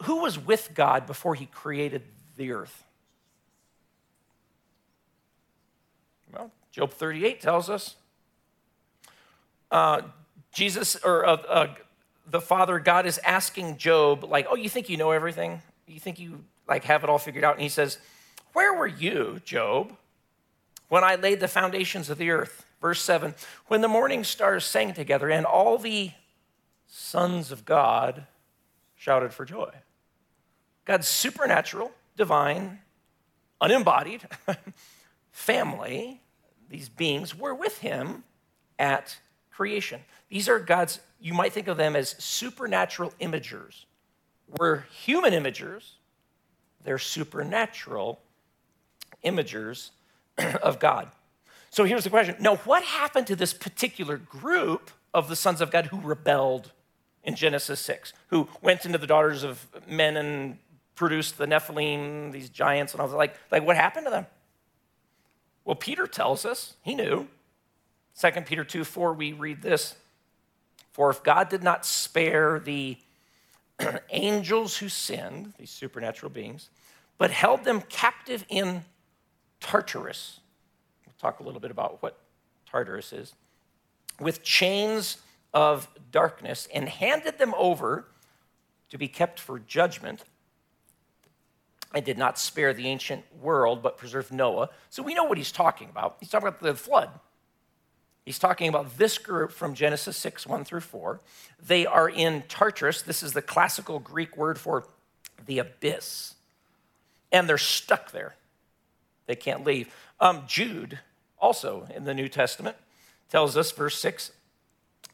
who 0.04 0.22
was 0.22 0.40
with 0.40 0.72
God 0.74 1.06
before 1.06 1.36
he 1.36 1.46
created 1.46 2.04
the 2.38 2.52
earth? 2.52 2.84
Well, 6.34 6.52
Job 6.72 6.92
38 6.94 7.42
tells 7.42 7.70
us. 7.70 7.96
Uh, 9.72 10.02
Jesus, 10.54 10.96
or 11.04 11.26
uh, 11.26 11.36
uh, 11.36 11.76
the 12.30 12.42
Father 12.42 12.80
God 12.80 13.06
is 13.06 13.20
asking 13.26 13.78
Job, 13.78 14.24
like, 14.24 14.48
oh, 14.50 14.56
you 14.56 14.70
think 14.70 14.90
you 14.90 14.98
know 14.98 15.12
everything? 15.12 15.62
You 15.88 16.00
think 16.00 16.20
you 16.20 16.44
like 16.68 16.84
have 16.84 17.04
it 17.04 17.10
all 17.10 17.18
figured 17.18 17.44
out? 17.44 17.56
And 17.56 17.64
he 17.64 17.70
says, 17.70 17.98
Where 18.54 18.74
were 18.74 18.88
you, 18.88 19.42
Job, 19.44 19.94
when 20.88 21.04
I 21.04 21.16
laid 21.16 21.40
the 21.40 21.48
foundations 21.48 22.10
of 22.10 22.18
the 22.18 22.30
earth? 22.30 22.66
Verse 22.82 23.02
7 23.02 23.34
When 23.68 23.82
the 23.82 23.88
morning 23.88 24.24
stars 24.24 24.66
sang 24.66 24.94
together 24.94 25.30
and 25.30 25.46
all 25.46 25.78
the 25.78 26.12
sons 26.88 27.52
of 27.52 27.66
God 27.66 28.26
shouted 28.96 29.34
for 29.34 29.46
joy. 29.46 29.72
God's 30.86 31.08
supernatural, 31.08 31.92
divine, 32.18 32.80
unembodied 33.62 34.24
family, 35.32 36.22
these 36.68 36.90
beings, 36.90 37.38
were 37.38 37.54
with 37.54 37.80
him 37.80 38.24
at 38.78 39.20
creation. 39.60 40.00
These 40.30 40.48
are 40.48 40.58
God's, 40.58 41.02
you 41.20 41.34
might 41.34 41.52
think 41.52 41.68
of 41.68 41.76
them 41.76 41.94
as 41.94 42.16
supernatural 42.18 43.12
imagers. 43.20 43.84
We're 44.48 44.84
human 45.04 45.34
imagers, 45.34 45.96
they're 46.86 46.98
supernatural 46.98 48.22
imagers 49.26 49.90
of 50.64 50.80
God. 50.80 51.10
So 51.72 51.84
here's 51.84 52.06
the 52.06 52.10
question. 52.10 52.38
Now, 52.40 52.56
what 52.56 52.84
happened 52.84 53.28
to 53.28 53.36
this 53.36 53.54
particular 53.54 54.16
group 54.16 54.92
of 55.14 55.28
the 55.28 55.36
sons 55.36 55.60
of 55.60 55.72
God 55.72 55.88
who 55.88 56.00
rebelled 56.00 56.72
in 57.26 57.36
Genesis 57.36 57.82
6, 57.82 58.14
who 58.28 58.48
went 58.62 58.86
into 58.86 58.98
the 58.98 59.08
daughters 59.08 59.44
of 59.44 59.68
men 59.90 60.16
and 60.16 60.58
produced 60.96 61.38
the 61.38 61.46
Nephilim, 61.46 62.32
these 62.32 62.50
giants, 62.50 62.94
and 62.94 63.02
all 63.02 63.10
that? 63.10 63.18
Like, 63.18 63.36
like 63.52 63.66
what 63.66 63.76
happened 63.76 64.06
to 64.06 64.10
them? 64.10 64.26
Well, 65.66 65.76
Peter 65.76 66.08
tells 66.08 66.46
us, 66.46 66.76
he 66.82 66.96
knew. 66.96 67.28
2 68.20 68.32
Peter 68.42 68.66
2 68.66 68.84
4, 68.84 69.14
we 69.14 69.32
read 69.32 69.62
this 69.62 69.96
For 70.92 71.10
if 71.10 71.24
God 71.24 71.50
did 71.50 71.64
not 71.64 71.86
spare 71.86 72.60
the 72.60 72.98
angels 74.10 74.78
who 74.78 74.90
sinned, 74.90 75.54
these 75.58 75.70
supernatural 75.70 76.30
beings, 76.30 76.70
but 77.18 77.32
held 77.32 77.64
them 77.64 77.82
captive 77.82 78.46
in 78.50 78.84
Tartarus, 79.62 80.42
we'll 81.06 81.14
talk 81.20 81.40
a 81.40 81.44
little 81.44 81.62
bit 81.62 81.72
about 81.72 82.02
what 82.02 82.20
Tartarus 82.70 83.14
is, 83.14 83.34
with 84.20 84.44
chains 84.44 85.18
of 85.54 85.88
darkness, 86.12 86.68
and 86.74 86.90
handed 86.90 87.38
them 87.38 87.54
over 87.58 88.06
to 88.90 88.98
be 88.98 89.08
kept 89.08 89.40
for 89.40 89.60
judgment. 89.60 90.26
I 91.94 92.02
did 92.02 92.18
not 92.18 92.38
spare 92.38 92.74
the 92.74 92.88
ancient 92.88 93.24
world, 93.42 93.82
but 93.82 93.98
preserved 93.98 94.32
Noah. 94.32 94.70
So 94.90 95.02
we 95.02 95.14
know 95.14 95.24
what 95.24 95.38
he's 95.38 95.52
talking 95.52 95.90
about. 95.90 96.18
He's 96.20 96.30
talking 96.30 96.48
about 96.50 96.60
the 96.60 96.76
flood. 96.76 97.10
He's 98.30 98.38
talking 98.38 98.70
about 98.70 98.96
this 99.00 99.18
group 99.18 99.52
from 99.52 99.74
Genesis 99.74 100.16
6, 100.16 100.46
1 100.46 100.64
through 100.64 100.82
4. 100.82 101.20
They 101.66 101.88
are 101.88 102.08
in 102.08 102.44
Tartarus. 102.48 103.02
This 103.02 103.24
is 103.24 103.34
the 103.34 103.42
classical 103.42 103.98
Greek 103.98 104.38
word 104.38 104.60
for 104.60 104.86
the 105.48 105.58
abyss. 105.58 106.36
And 107.32 107.50
they're 107.50 107.58
stuck 107.58 108.12
there. 108.12 108.36
They 109.26 109.36
can't 109.36 109.66
leave. 109.66 109.92
Um, 110.20 110.44
Jude, 110.46 111.00
also 111.40 111.88
in 111.96 112.04
the 112.04 112.14
New 112.14 112.30
Testament, 112.30 112.78
tells 113.32 113.58
us, 113.58 113.72
verse 113.72 113.98
6 113.98 114.32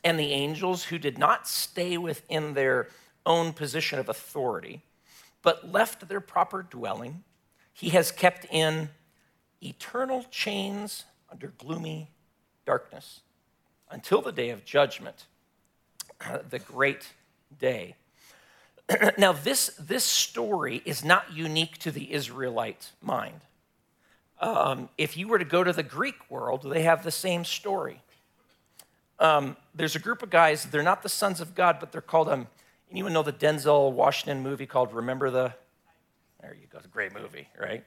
and 0.04 0.20
the 0.20 0.34
angels 0.34 0.84
who 0.84 1.00
did 1.00 1.18
not 1.18 1.48
stay 1.48 1.98
within 1.98 2.54
their 2.54 2.90
own 3.26 3.54
position 3.54 3.98
of 3.98 4.10
authority, 4.10 4.82
but 5.42 5.72
left 5.72 6.10
their 6.10 6.20
proper 6.20 6.64
dwelling, 6.64 7.24
he 7.72 7.92
has 7.92 8.12
kept 8.12 8.46
in 8.52 8.90
eternal 9.62 10.26
chains 10.32 11.06
under 11.32 11.54
gloomy 11.58 12.10
darkness 12.66 13.22
until 13.90 14.22
the 14.22 14.32
day 14.32 14.50
of 14.50 14.66
judgment, 14.66 15.26
the 16.50 16.60
great 16.60 17.14
day. 17.60 17.96
now, 19.18 19.32
this, 19.32 19.72
this 19.80 20.04
story 20.04 20.82
is 20.86 21.04
not 21.04 21.34
unique 21.34 21.78
to 21.80 21.92
the 21.92 22.14
Israelite 22.14 22.92
mind. 23.02 23.42
Um, 24.40 24.90
if 24.98 25.16
you 25.16 25.28
were 25.28 25.40
to 25.40 25.46
go 25.46 25.64
to 25.64 25.72
the 25.72 25.84
Greek 25.84 26.30
world, 26.30 26.64
they 26.70 26.84
have 26.84 27.04
the 27.04 27.12
same 27.12 27.46
story. 27.46 28.02
Um, 29.20 29.56
there's 29.74 29.96
a 29.96 30.00
group 30.00 30.22
of 30.24 30.30
guys, 30.30 30.66
they're 30.66 30.84
not 30.84 31.02
the 31.02 31.10
sons 31.10 31.40
of 31.40 31.56
God, 31.56 31.78
but 31.80 31.92
they're 31.92 32.02
called, 32.02 32.28
um, 32.28 32.48
anyone 32.92 33.14
know 33.14 33.24
the 33.24 33.32
Denzel 33.32 33.94
Washington 33.94 34.44
movie 34.44 34.66
called 34.66 34.94
Remember 34.94 35.32
the? 35.32 35.54
There 36.42 36.54
you 36.54 36.68
go, 36.70 36.78
it's 36.78 36.86
a 36.86 36.90
great 36.90 37.14
movie, 37.14 37.48
right? 37.60 37.86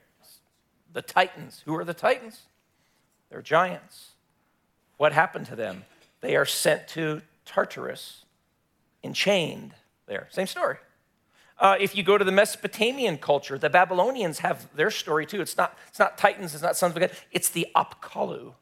The 0.91 1.03
Titans. 1.03 1.61
Who 1.65 1.75
are 1.75 1.85
the 1.85 1.93
Titans? 1.93 2.41
They're 3.29 3.43
giants. 3.43 4.13
What 4.99 5.13
happened 5.13 5.45
to 5.45 5.55
them? 5.55 5.85
They 6.19 6.35
are 6.35 6.45
sent 6.45 6.89
to 6.89 7.21
Tartarus, 7.45 8.25
enchained 9.01 9.73
there. 10.07 10.27
Same 10.29 10.45
story. 10.45 10.75
Uh, 11.57 11.77
if 11.79 11.95
you 11.95 12.03
go 12.03 12.17
to 12.17 12.25
the 12.25 12.33
Mesopotamian 12.33 13.17
culture, 13.17 13.57
the 13.57 13.69
Babylonians 13.69 14.39
have 14.39 14.67
their 14.75 14.91
story 14.91 15.25
too. 15.25 15.39
It's 15.39 15.55
not, 15.55 15.77
it's 15.87 15.99
not 15.99 16.17
Titans, 16.17 16.53
it's 16.53 16.61
not 16.61 16.75
sons 16.75 16.95
of 16.95 16.99
God, 16.99 17.11
it's 17.31 17.47
the 17.47 17.67
Apkallu. 17.77 18.55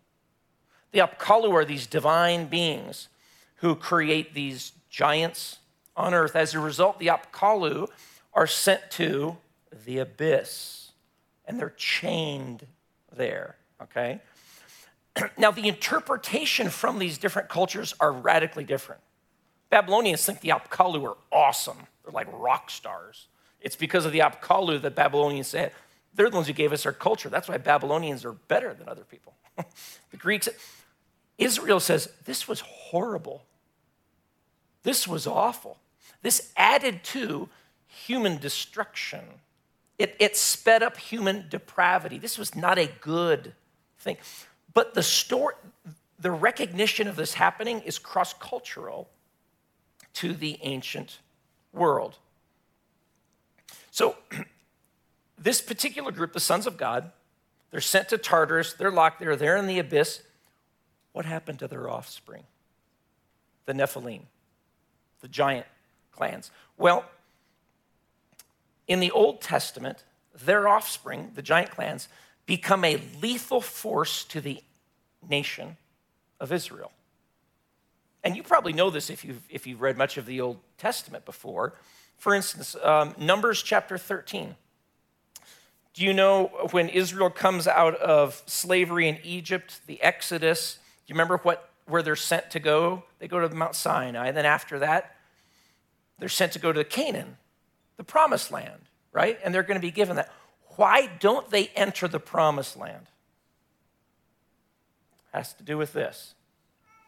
The 0.92 1.00
Apkallu 1.00 1.52
are 1.54 1.66
these 1.66 1.88
divine 1.88 2.46
beings 2.46 3.08
who 3.56 3.74
create 3.76 4.36
these 4.36 4.74
giants 4.92 5.58
on 5.96 6.14
earth. 6.14 6.36
As 6.36 6.54
a 6.54 6.60
result, 6.60 7.00
the 7.00 7.08
Apkallu 7.08 7.88
are 8.36 8.46
sent 8.46 8.92
to 8.92 9.38
the 9.86 9.98
abyss 9.98 10.92
and 11.46 11.60
they're 11.60 11.74
chained 11.78 12.68
there, 13.12 13.56
okay? 13.82 14.22
now, 15.38 15.52
the 15.52 15.68
interpretation 15.68 16.70
from 16.70 17.00
these 17.00 17.18
different 17.18 17.50
cultures 17.50 17.94
are 18.00 18.12
radically 18.12 18.64
different. 18.64 19.02
Babylonians 19.70 20.26
think 20.26 20.42
the 20.42 20.50
Apkallu 20.50 21.04
are 21.04 21.18
awesome. 21.32 21.78
They're 22.04 22.14
like 22.14 22.28
rock 22.32 22.70
stars. 22.70 23.28
It's 23.60 23.76
because 23.76 24.06
of 24.06 24.12
the 24.12 24.20
Apkallu 24.20 24.82
that 24.82 24.96
Babylonians 24.96 25.48
said, 25.48 25.72
they're 26.14 26.30
the 26.30 26.36
ones 26.36 26.48
who 26.48 26.54
gave 26.54 26.74
us 26.74 26.86
our 26.86 26.94
culture. 26.94 27.30
That's 27.30 27.48
why 27.48 27.58
Babylonians 27.58 28.26
are 28.26 28.34
better 28.34 28.74
than 28.74 28.88
other 28.88 29.04
people. 29.04 29.36
the 30.12 30.18
Greeks, 30.18 30.48
Israel 31.38 31.80
says, 31.80 32.10
this 32.26 32.48
was 32.48 32.62
horrible. 32.62 33.44
This 34.84 35.08
was 35.08 35.28
awful. 35.28 35.78
This 36.22 36.52
added 36.56 37.04
to 37.06 37.50
human 37.88 38.38
destruction. 38.38 39.22
It, 40.00 40.16
it 40.20 40.38
sped 40.38 40.82
up 40.82 40.98
human 40.98 41.46
depravity. 41.50 42.18
This 42.18 42.38
was 42.38 42.56
not 42.56 42.78
a 42.78 42.90
good 43.02 43.54
think. 44.00 44.20
But 44.74 44.94
the 44.94 45.04
story, 45.04 45.56
the 46.20 46.32
recognition 46.32 47.08
of 47.08 47.16
this 47.16 47.34
happening 47.34 47.82
is 47.82 48.00
cross 48.00 48.34
cultural 48.34 49.10
to 50.14 50.34
the 50.34 50.60
ancient 50.62 51.20
world. 51.74 52.18
So, 53.92 54.16
this 55.38 55.62
particular 55.62 56.12
group, 56.12 56.34
the 56.34 56.40
sons 56.40 56.68
of 56.68 56.78
God, 56.78 57.12
they're 57.72 57.82
sent 57.82 58.10
to 58.10 58.18
Tartarus, 58.18 58.74
they're 58.74 58.92
locked 58.92 59.20
there, 59.20 59.36
they're 59.36 59.58
in 59.58 59.68
the 59.68 59.80
abyss. 59.80 60.22
What 61.12 61.26
happened 61.26 61.60
to 61.60 61.68
their 61.68 61.90
offspring? 61.90 62.44
The 63.66 63.74
Nephilim, 63.74 64.22
the 65.22 65.28
giant 65.28 65.66
clans. 66.12 66.52
Well, 66.78 67.06
in 68.88 69.00
the 69.00 69.12
Old 69.12 69.42
Testament, 69.42 70.04
their 70.34 70.68
offspring, 70.68 71.32
the 71.36 71.42
giant 71.42 71.72
clans, 71.72 72.08
become 72.48 72.84
a 72.84 73.00
lethal 73.22 73.62
force 73.62 74.24
to 74.24 74.42
the 74.42 74.64
nation 75.30 75.78
of 76.40 76.52
Israel. 76.52 76.92
And 78.24 78.36
you 78.36 78.42
probably 78.42 78.74
know 78.74 78.90
this 78.90 79.10
if 79.10 79.24
you've, 79.24 79.44
if 79.50 79.68
you've 79.68 79.82
read 79.82 79.98
much 79.98 80.18
of 80.18 80.26
the 80.26 80.42
Old 80.42 80.58
Testament 80.78 81.26
before. 81.26 81.76
For 82.18 82.34
instance, 82.34 82.76
um, 82.82 83.14
Numbers 83.20 83.62
chapter 83.62 83.98
13. 83.98 84.56
Do 85.94 86.04
you 86.04 86.14
know 86.14 86.48
when 86.72 86.90
Israel 86.90 87.30
comes 87.30 87.68
out 87.68 87.96
of 87.96 88.42
slavery 88.46 89.08
in 89.08 89.20
Egypt, 89.24 89.82
the 89.88 90.02
Exodus? 90.02 90.76
Do 91.06 91.12
you 91.12 91.16
remember 91.16 91.38
what, 91.38 91.70
where 91.86 92.02
they're 92.02 92.16
sent 92.16 92.52
to 92.52 92.60
go? 92.60 93.04
They 93.20 93.28
go 93.28 93.40
to 93.46 93.54
Mount 93.54 93.76
Sinai. 93.76 94.28
And 94.28 94.38
then 94.38 94.46
after 94.46 94.80
that, 94.80 95.16
they're 96.20 96.30
sent 96.30 96.54
to 96.54 96.60
go 96.60 96.72
to 96.72 96.84
Canaan, 96.84 97.38
the 97.98 98.04
promised 98.04 98.52
land, 98.52 98.82
right? 99.12 99.40
And 99.44 99.54
they're 99.54 99.64
going 99.64 99.80
to 99.80 99.86
be 99.86 99.92
given 99.92 100.16
that. 100.18 100.32
Why 100.78 101.10
don't 101.20 101.50
they 101.50 101.68
enter 101.76 102.08
the 102.08 102.20
promised 102.20 102.78
land? 102.78 103.08
Has 105.34 105.54
to 105.56 105.64
do 105.64 105.78
with 105.78 105.92
this. 105.92 106.36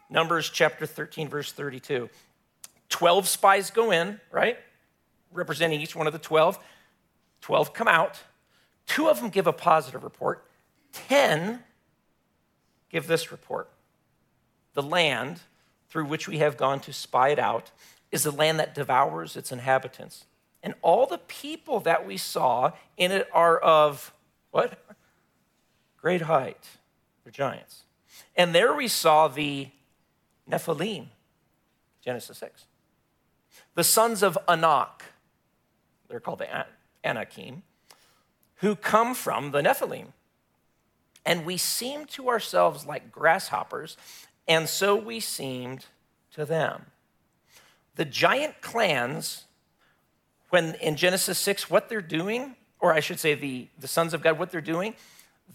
Numbers 0.09 0.49
chapter 0.49 0.85
13, 0.85 1.29
verse 1.29 1.51
32. 1.51 2.09
12 2.89 3.27
spies 3.27 3.69
go 3.69 3.91
in, 3.91 4.19
right? 4.31 4.57
Representing 5.31 5.79
each 5.79 5.95
one 5.95 6.07
of 6.07 6.13
the 6.13 6.19
12. 6.19 6.59
12 7.41 7.73
come 7.73 7.87
out. 7.87 8.19
Two 8.87 9.07
of 9.07 9.21
them 9.21 9.29
give 9.29 9.45
a 9.45 9.53
positive 9.53 10.03
report. 10.03 10.45
10 10.91 11.63
give 12.89 13.05
this 13.05 13.31
report. 13.31 13.69
The 14.73 14.81
land 14.81 15.41
through 15.89 16.05
which 16.05 16.27
we 16.27 16.39
have 16.39 16.57
gone 16.57 16.79
to 16.81 16.93
spy 16.93 17.29
it 17.29 17.39
out 17.39 17.69
is 18.11 18.23
the 18.23 18.31
land 18.31 18.59
that 18.59 18.73
devours 18.73 19.37
its 19.37 19.51
inhabitants. 19.51 20.25
And 20.61 20.73
all 20.81 21.05
the 21.05 21.17
people 21.17 21.79
that 21.81 22.05
we 22.05 22.17
saw 22.17 22.71
in 22.97 23.11
it 23.11 23.27
are 23.31 23.57
of 23.57 24.13
what? 24.51 24.77
Great 25.97 26.21
height. 26.21 26.67
They're 27.23 27.31
giants. 27.31 27.83
And 28.35 28.53
there 28.53 28.73
we 28.73 28.87
saw 28.87 29.27
the 29.27 29.69
Nephilim, 30.49 31.07
Genesis 32.03 32.37
6. 32.37 32.65
The 33.75 33.83
sons 33.83 34.23
of 34.23 34.37
Anak, 34.47 35.03
they're 36.09 36.19
called 36.19 36.39
the 36.39 36.65
Anakim, 37.03 37.63
who 38.55 38.75
come 38.75 39.13
from 39.13 39.51
the 39.51 39.61
Nephilim. 39.61 40.07
And 41.25 41.45
we 41.45 41.57
seemed 41.57 42.09
to 42.09 42.29
ourselves 42.29 42.85
like 42.85 43.11
grasshoppers, 43.11 43.95
and 44.47 44.67
so 44.67 44.95
we 44.95 45.19
seemed 45.19 45.85
to 46.33 46.45
them. 46.45 46.87
The 47.95 48.05
giant 48.05 48.61
clans, 48.61 49.45
when 50.49 50.75
in 50.75 50.95
Genesis 50.95 51.37
6, 51.39 51.69
what 51.69 51.89
they're 51.89 52.01
doing, 52.01 52.55
or 52.79 52.93
I 52.93 52.99
should 52.99 53.19
say 53.19 53.35
the, 53.35 53.67
the 53.79 53.87
sons 53.87 54.13
of 54.13 54.21
God, 54.21 54.39
what 54.39 54.51
they're 54.51 54.61
doing, 54.61 54.95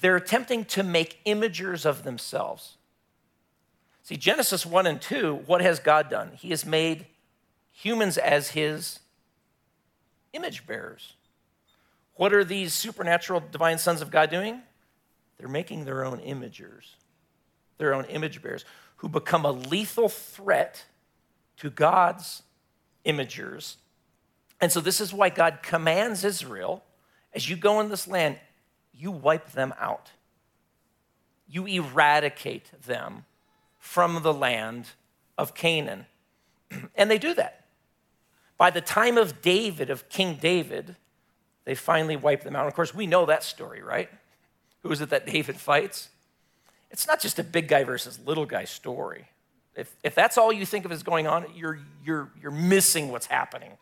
they're 0.01 0.17
attempting 0.17 0.65
to 0.67 0.83
make 0.83 1.25
imagers 1.25 1.87
of 1.87 2.05
themselves. 2.05 2.77
See, 4.03 4.17
Genesis 4.17 4.67
1 4.67 4.87
and 4.87 5.01
2, 5.01 5.35
what 5.47 5.63
has 5.63 5.79
God 5.79 6.11
done? 6.11 6.33
He 6.35 6.51
has 6.51 6.67
made 6.67 7.07
humans 7.73 8.19
as 8.19 8.51
his 8.51 9.01
image 10.33 10.67
bearers. 10.67 11.15
What 12.15 12.33
are 12.33 12.45
these 12.45 12.73
supernatural 12.73 13.43
divine 13.51 13.79
sons 13.79 14.01
of 14.01 14.11
God 14.11 14.31
doing? 14.31 14.61
They're 15.39 15.49
making 15.49 15.85
their 15.85 16.05
own 16.05 16.19
imagers, 16.21 16.95
their 17.79 17.95
own 17.95 18.05
image 18.05 18.43
bearers, 18.43 18.65
who 18.97 19.09
become 19.09 19.45
a 19.45 19.51
lethal 19.51 20.09
threat 20.09 20.85
to 21.57 21.71
God's 21.71 22.43
imagers. 23.05 23.77
And 24.61 24.73
so, 24.73 24.81
this 24.81 25.01
is 25.01 25.13
why 25.13 25.29
God 25.29 25.59
commands 25.63 26.25
Israel 26.25 26.83
as 27.35 27.51
you 27.51 27.57
go 27.57 27.81
in 27.81 27.89
this 27.89 28.07
land, 28.07 28.39
you 28.93 29.11
wipe 29.11 29.53
them 29.53 29.75
out, 29.79 30.13
you 31.49 31.67
eradicate 31.67 32.71
them 32.87 33.25
from 33.79 34.23
the 34.23 34.33
land 34.33 34.91
of 35.37 35.55
Canaan. 35.55 36.07
and 36.95 37.11
they 37.11 37.19
do 37.19 37.35
that. 37.35 37.67
By 38.57 38.71
the 38.71 38.81
time 38.81 39.19
of 39.19 39.43
David, 39.43 39.91
of 39.91 40.09
King 40.09 40.39
David, 40.41 40.95
they 41.65 41.75
finally 41.75 42.17
wipe 42.17 42.45
them 42.45 42.55
out. 42.55 42.69
Of 42.69 42.75
course, 42.75 42.95
we 42.95 43.07
know 43.07 43.27
that 43.27 43.43
story, 43.43 43.83
right? 43.83 44.09
Who 44.83 44.93
is 44.93 45.01
it 45.01 45.11
that 45.11 45.27
David 45.27 45.57
fights? 45.57 46.11
It's 46.91 47.07
not 47.07 47.21
just 47.21 47.39
a 47.41 47.45
big 47.45 47.67
guy 47.67 47.83
versus 47.83 48.21
little 48.25 48.47
guy 48.47 48.65
story. 48.65 49.27
If, 49.75 49.95
if 50.05 50.15
that's 50.15 50.39
all 50.39 50.53
you 50.53 50.65
think 50.65 50.85
of 50.85 50.93
as 50.93 51.03
going 51.03 51.27
on, 51.27 51.47
you're, 51.57 51.81
you're, 52.05 52.31
you're 52.41 52.53
missing 52.53 53.11
what's 53.11 53.27
happening. 53.27 53.73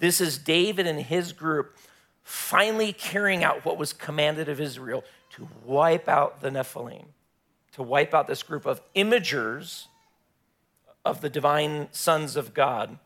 This 0.00 0.20
is 0.20 0.36
David 0.36 0.86
and 0.88 1.00
his 1.00 1.32
group 1.32 1.76
finally 2.24 2.92
carrying 2.92 3.44
out 3.44 3.64
what 3.64 3.78
was 3.78 3.92
commanded 3.92 4.48
of 4.48 4.60
Israel 4.60 5.04
to 5.36 5.48
wipe 5.64 6.08
out 6.08 6.40
the 6.40 6.50
Nephilim 6.50 7.04
to 7.72 7.82
wipe 7.82 8.14
out 8.14 8.26
this 8.26 8.42
group 8.42 8.66
of 8.66 8.80
imagers 8.94 9.86
of 11.04 11.20
the 11.20 11.30
divine 11.30 11.88
sons 11.92 12.36
of 12.36 12.52
God 12.52 12.98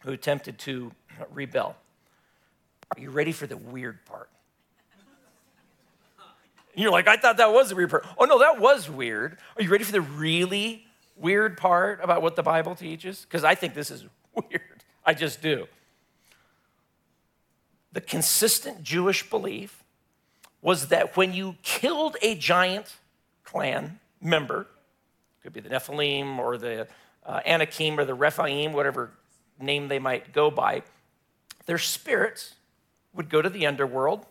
who 0.00 0.12
attempted 0.12 0.58
to 0.60 0.92
rebel. 1.30 1.76
Are 2.94 3.00
you 3.00 3.10
ready 3.10 3.32
for 3.32 3.46
the 3.46 3.56
weird 3.56 4.04
part? 4.04 4.28
You're 6.74 6.90
like, 6.90 7.06
I 7.06 7.16
thought 7.16 7.36
that 7.36 7.52
was 7.52 7.68
the 7.68 7.76
weird 7.76 7.90
part. 7.90 8.04
Oh, 8.18 8.24
no, 8.24 8.40
that 8.40 8.58
was 8.58 8.90
weird. 8.90 9.38
Are 9.56 9.62
you 9.62 9.70
ready 9.70 9.84
for 9.84 9.92
the 9.92 10.00
really 10.00 10.84
weird 11.16 11.56
part 11.56 12.00
about 12.02 12.20
what 12.20 12.34
the 12.34 12.42
Bible 12.42 12.74
teaches? 12.74 13.20
Because 13.20 13.44
I 13.44 13.54
think 13.54 13.74
this 13.74 13.92
is 13.92 14.04
weird. 14.34 14.82
I 15.06 15.14
just 15.14 15.40
do. 15.40 15.68
The 17.94 18.00
consistent 18.00 18.82
Jewish 18.82 19.28
belief 19.30 19.84
was 20.60 20.88
that 20.88 21.16
when 21.16 21.32
you 21.32 21.56
killed 21.62 22.16
a 22.22 22.34
giant 22.34 22.96
clan 23.44 24.00
member, 24.20 24.62
it 24.62 25.42
could 25.44 25.52
be 25.52 25.60
the 25.60 25.68
Nephilim 25.68 26.38
or 26.38 26.58
the 26.58 26.88
uh, 27.24 27.40
Anakim 27.46 27.98
or 27.98 28.04
the 28.04 28.14
Rephaim, 28.14 28.72
whatever 28.72 29.12
name 29.60 29.86
they 29.86 30.00
might 30.00 30.32
go 30.32 30.50
by, 30.50 30.82
their 31.66 31.78
spirits 31.78 32.56
would 33.14 33.30
go 33.30 33.40
to 33.40 33.48
the 33.48 33.64
underworld. 33.64 34.26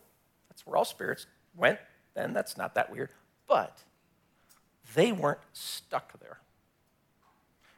That's 0.49 0.67
where 0.67 0.75
all 0.75 0.85
spirits 0.85 1.25
went. 1.55 1.79
Then 2.15 2.33
that's 2.33 2.57
not 2.57 2.75
that 2.75 2.91
weird. 2.91 3.11
But 3.47 3.77
they 4.93 5.13
weren't 5.13 5.39
stuck 5.53 6.19
there. 6.19 6.39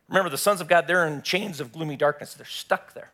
Remember, 0.08 0.30
the 0.30 0.38
sons 0.38 0.62
of 0.62 0.68
God, 0.68 0.88
they're 0.88 1.06
in 1.06 1.22
chains 1.22 1.60
of 1.60 1.72
gloomy 1.72 1.96
darkness. 1.96 2.34
They're 2.34 2.46
stuck 2.46 2.94
there. 2.94 3.12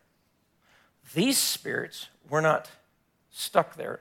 These 1.14 1.38
spirits 1.38 2.08
were 2.28 2.40
not 2.40 2.70
stuck 3.30 3.76
there. 3.76 4.00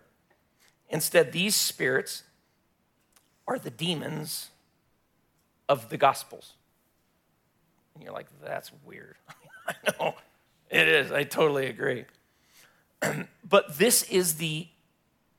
Instead, 0.90 1.32
these 1.32 1.56
spirits 1.56 2.24
are 3.48 3.58
the 3.58 3.70
demons 3.70 4.50
of 5.68 5.90
the 5.90 5.98
Gospels. 5.98 6.54
And 7.94 8.04
you're 8.04 8.14
like, 8.14 8.28
that's 8.44 8.72
weird. 8.86 9.16
I 9.68 9.74
know, 10.00 10.14
it 10.70 10.88
is. 10.88 11.12
I 11.12 11.24
totally 11.24 11.68
agree. 11.68 12.06
but 13.50 13.78
this 13.78 14.04
is 14.04 14.36
the 14.36 14.68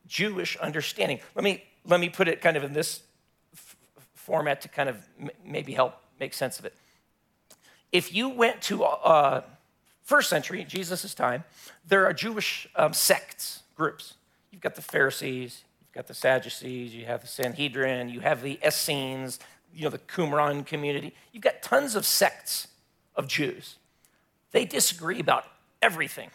Jewish 0.07 0.57
understanding. 0.57 1.21
Let 1.35 1.45
me, 1.45 1.65
let 1.87 2.01
me 2.01 2.09
put 2.09 2.29
it 2.29 2.41
kind 2.41 2.57
of 2.57 2.65
in 2.65 2.73
this 2.73 3.03
f- 3.55 3.77
format 4.15 4.61
to 4.63 4.69
kind 4.69 4.89
of 4.89 4.97
m- 5.21 5.31
maybe 5.45 5.73
help 5.73 5.95
make 6.19 6.35
sense 6.35 6.59
of 6.59 6.65
it. 6.65 6.75
If 7.93 8.15
you 8.15 8.29
went 8.29 8.63
to 8.63 8.85
uh, 8.85 9.43
first 10.03 10.29
century, 10.29 10.65
Jesus' 10.65 11.15
time, 11.15 11.45
there 11.87 12.07
are 12.07 12.13
Jewish 12.13 12.69
um, 12.77 12.93
sects, 12.93 13.63
groups. 13.77 14.15
You've 14.51 14.61
got 14.61 14.75
the 14.75 14.83
Pharisees, 14.83 15.65
You've 15.93 16.05
got 16.05 16.09
the 16.09 16.15
Sadducees, 16.15 16.95
you 16.95 17.05
have 17.05 17.21
the 17.21 17.27
Sanhedrin, 17.27 18.09
you 18.09 18.21
have 18.21 18.41
the 18.41 18.59
Essenes, 18.67 19.39
you 19.75 19.85
know, 19.85 19.91
the 19.91 19.99
Qumran 19.99 20.65
community. 20.65 21.13
You've 21.33 21.43
got 21.43 21.61
tons 21.61 21.95
of 21.95 22.07
sects 22.07 22.69
of 23.15 23.29
Jews. 23.29 23.77
They 24.53 24.65
disagree 24.65 25.21
about 25.21 25.45
everything. 25.83 26.31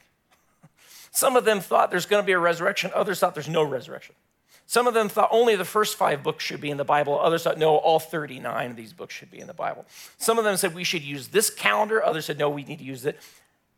Some 1.11 1.35
of 1.35 1.43
them 1.43 1.59
thought 1.59 1.89
there's 1.89 2.05
going 2.05 2.21
to 2.21 2.25
be 2.25 2.33
a 2.33 2.39
resurrection, 2.39 2.91
others 2.93 3.19
thought 3.19 3.33
there's 3.33 3.49
no 3.49 3.63
resurrection. 3.63 4.13
Some 4.67 4.85
of 4.85 4.93
them 4.93 5.09
thought 5.09 5.29
only 5.31 5.55
the 5.55 5.65
first 5.65 5.95
five 5.95 6.21
books 6.21 6.43
should 6.43 6.61
be 6.61 6.69
in 6.69 6.77
the 6.77 6.85
Bible. 6.85 7.19
Others 7.19 7.43
thought, 7.43 7.57
no, 7.57 7.77
all 7.77 7.99
39 7.99 8.69
of 8.69 8.75
these 8.75 8.93
books 8.93 9.15
should 9.15 9.31
be 9.31 9.39
in 9.39 9.47
the 9.47 9.53
Bible. 9.55 9.85
Some 10.19 10.37
of 10.37 10.43
them 10.43 10.55
said 10.57 10.75
we 10.75 10.83
should 10.83 11.03
use 11.03 11.29
this 11.29 11.49
calendar. 11.49 12.03
Others 12.03 12.25
said, 12.25 12.37
no, 12.37 12.49
we 12.49 12.63
need 12.63 12.77
to 12.77 12.85
use 12.85 13.05
it. 13.07 13.17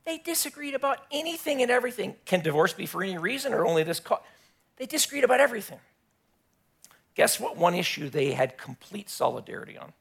They 0.05 0.17
disagreed 0.17 0.73
about 0.73 0.99
anything 1.11 1.61
and 1.61 1.69
everything. 1.69 2.15
Can 2.25 2.41
divorce 2.41 2.73
be 2.73 2.85
for 2.85 3.03
any 3.03 3.17
reason 3.17 3.53
or 3.53 3.65
only 3.65 3.83
this? 3.83 3.99
cause? 3.99 4.21
They 4.77 4.85
disagreed 4.85 5.23
about 5.23 5.39
everything. 5.39 5.79
Guess 7.15 7.39
what 7.39 7.57
one 7.57 7.75
issue 7.75 8.09
they 8.09 8.31
had 8.31 8.57
complete 8.57 9.09
solidarity 9.09 9.77
on? 9.77 9.93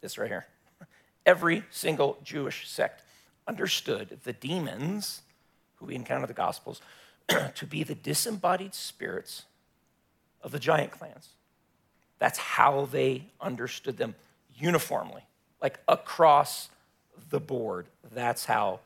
This 0.00 0.18
right 0.18 0.28
here. 0.28 0.46
Every 1.26 1.64
single 1.70 2.18
Jewish 2.22 2.68
sect 2.68 3.02
understood 3.46 4.20
the 4.24 4.32
demons 4.32 5.22
who 5.76 5.86
we 5.86 5.94
encounter 5.94 6.24
in 6.24 6.28
the 6.28 6.34
Gospels 6.34 6.82
to 7.54 7.66
be 7.66 7.82
the 7.82 7.94
disembodied 7.94 8.74
spirits 8.74 9.44
of 10.42 10.52
the 10.52 10.58
giant 10.58 10.90
clans. 10.90 11.30
That's 12.18 12.38
how 12.38 12.86
they 12.86 13.26
understood 13.40 13.96
them 13.96 14.14
uniformly, 14.54 15.22
like 15.60 15.80
across 15.88 16.68
the 17.30 17.40
board. 17.40 17.86
That's 18.12 18.44
how 18.44 18.80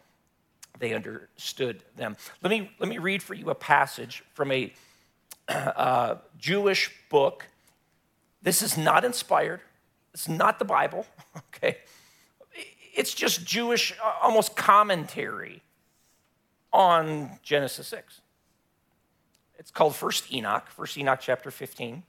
they 0.78 0.94
understood 0.94 1.82
them. 1.96 2.16
Let 2.42 2.50
me, 2.50 2.70
let 2.78 2.88
me 2.88 2.98
read 2.98 3.22
for 3.22 3.34
you 3.34 3.50
a 3.50 3.54
passage 3.54 4.22
from 4.34 4.52
a 4.52 4.72
uh, 5.48 6.16
Jewish 6.38 6.90
book. 7.08 7.46
This 8.42 8.62
is 8.62 8.78
not 8.78 9.04
inspired, 9.04 9.60
it's 10.14 10.28
not 10.28 10.58
the 10.58 10.64
Bible, 10.64 11.06
okay? 11.36 11.78
It's 12.94 13.14
just 13.14 13.44
Jewish, 13.44 13.92
uh, 14.02 14.12
almost 14.22 14.56
commentary 14.56 15.62
on 16.72 17.38
Genesis 17.42 17.88
6. 17.88 18.20
It's 19.58 19.70
called 19.70 19.96
First 19.96 20.32
Enoch, 20.32 20.68
First 20.68 20.96
Enoch 20.96 21.18
chapter 21.20 21.50
15. 21.50 22.02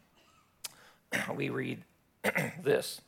We 1.36 1.50
read 1.50 1.84
this. 2.64 3.02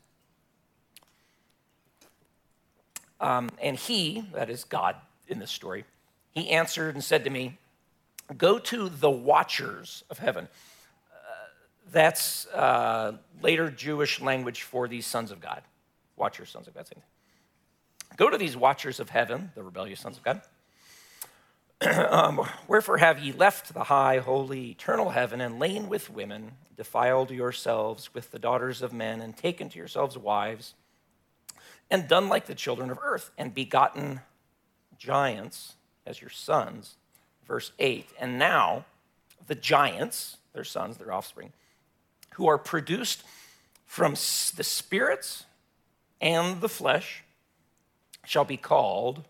Um, 3.21 3.49
and 3.61 3.77
he, 3.77 4.25
that 4.33 4.49
is 4.49 4.65
God 4.65 4.97
in 5.27 5.39
this 5.39 5.51
story, 5.51 5.85
he 6.31 6.49
answered 6.49 6.95
and 6.95 7.03
said 7.03 7.23
to 7.23 7.29
me, 7.29 7.57
Go 8.37 8.59
to 8.59 8.89
the 8.89 9.09
watchers 9.09 10.03
of 10.09 10.17
heaven. 10.17 10.47
Uh, 11.13 11.47
that's 11.91 12.47
uh, 12.47 13.13
later 13.41 13.69
Jewish 13.69 14.19
language 14.19 14.63
for 14.63 14.87
these 14.87 15.05
sons 15.05 15.31
of 15.31 15.39
God. 15.39 15.61
Watchers, 16.15 16.49
sons 16.49 16.67
of 16.67 16.73
God. 16.73 16.87
Same 16.87 17.01
Go 18.17 18.29
to 18.29 18.37
these 18.37 18.57
watchers 18.57 18.99
of 18.99 19.09
heaven, 19.09 19.51
the 19.55 19.63
rebellious 19.63 19.99
sons 19.99 20.17
of 20.17 20.23
God 20.23 20.41
um, 22.09 22.47
Wherefore 22.67 22.97
have 22.97 23.19
ye 23.19 23.31
left 23.31 23.73
the 23.73 23.85
high, 23.85 24.19
holy, 24.19 24.71
eternal 24.71 25.09
heaven, 25.09 25.41
and 25.41 25.59
lain 25.59 25.89
with 25.89 26.09
women, 26.09 26.51
defiled 26.77 27.31
yourselves 27.31 28.13
with 28.13 28.31
the 28.31 28.39
daughters 28.39 28.81
of 28.81 28.93
men, 28.93 29.21
and 29.21 29.35
taken 29.35 29.69
to 29.69 29.77
yourselves 29.79 30.17
wives, 30.17 30.75
and 31.91 32.07
done 32.07 32.29
like 32.29 32.47
the 32.47 32.55
children 32.55 32.89
of 32.89 32.97
earth, 33.03 33.29
and 33.37 33.53
begotten 33.53 34.21
giants 34.97 35.73
as 36.07 36.19
your 36.19 36.31
sons? 36.31 36.95
Verse 37.45 37.71
8. 37.77 38.07
And 38.19 38.39
now 38.39 38.85
the 39.45 39.55
giants, 39.55 40.37
their 40.53 40.63
sons, 40.63 40.97
their 40.97 41.11
offspring, 41.11 41.51
who 42.35 42.47
are 42.47 42.57
produced 42.57 43.23
from 43.85 44.13
the 44.13 44.63
spirits 44.63 45.45
and 46.21 46.61
the 46.61 46.69
flesh, 46.69 47.23
shall 48.25 48.45
be 48.45 48.57
called 48.57 49.25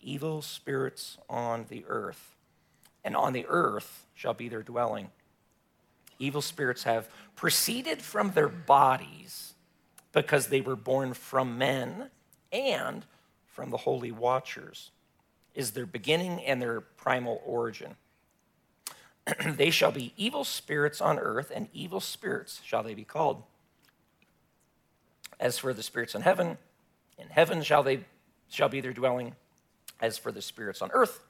evil 0.00 0.40
spirits 0.40 1.18
on 1.28 1.66
the 1.68 1.84
earth, 1.88 2.36
and 3.04 3.14
on 3.16 3.32
the 3.32 3.44
earth 3.48 4.06
shall 4.14 4.32
be 4.32 4.48
their 4.48 4.62
dwelling. 4.62 5.10
Evil 6.18 6.40
spirits 6.40 6.84
have 6.84 7.10
proceeded 7.34 8.00
from 8.00 8.30
their 8.30 8.48
bodies 8.48 9.52
because 10.16 10.46
they 10.46 10.62
were 10.62 10.76
born 10.76 11.12
from 11.12 11.58
men 11.58 12.08
and 12.50 13.04
from 13.44 13.68
the 13.68 13.76
holy 13.76 14.10
watchers, 14.10 14.90
is 15.54 15.72
their 15.72 15.84
beginning 15.84 16.42
and 16.46 16.60
their 16.60 16.80
primal 16.80 17.42
origin. 17.44 17.96
they 19.46 19.68
shall 19.68 19.92
be 19.92 20.14
evil 20.16 20.42
spirits 20.42 21.02
on 21.02 21.18
earth, 21.18 21.52
and 21.54 21.68
evil 21.74 22.00
spirits 22.00 22.62
shall 22.64 22.82
they 22.82 22.94
be 22.94 23.04
called. 23.04 23.42
As 25.38 25.58
for 25.58 25.74
the 25.74 25.82
spirits 25.82 26.14
in 26.14 26.22
heaven, 26.22 26.56
in 27.18 27.28
heaven 27.28 27.62
shall 27.62 27.82
they 27.82 28.00
shall 28.48 28.70
be 28.70 28.80
their 28.80 28.94
dwelling 28.94 29.34
as 30.00 30.16
for 30.16 30.32
the 30.32 30.40
spirits 30.40 30.80
on 30.80 30.90
earth, 30.92 31.20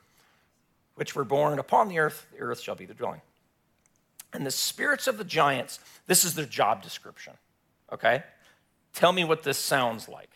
which 0.94 1.16
were 1.16 1.24
born 1.24 1.58
upon 1.58 1.88
the 1.88 1.98
earth, 1.98 2.28
the 2.32 2.38
earth 2.38 2.60
shall 2.60 2.76
be 2.76 2.86
their 2.86 2.94
dwelling. 2.94 3.22
And 4.32 4.46
the 4.46 4.52
spirits 4.52 5.08
of 5.08 5.18
the 5.18 5.24
giants, 5.24 5.80
this 6.06 6.24
is 6.24 6.36
their 6.36 6.46
job 6.46 6.84
description, 6.84 7.32
okay? 7.92 8.22
Tell 8.96 9.12
me 9.12 9.24
what 9.24 9.42
this 9.42 9.58
sounds 9.58 10.08
like. 10.08 10.30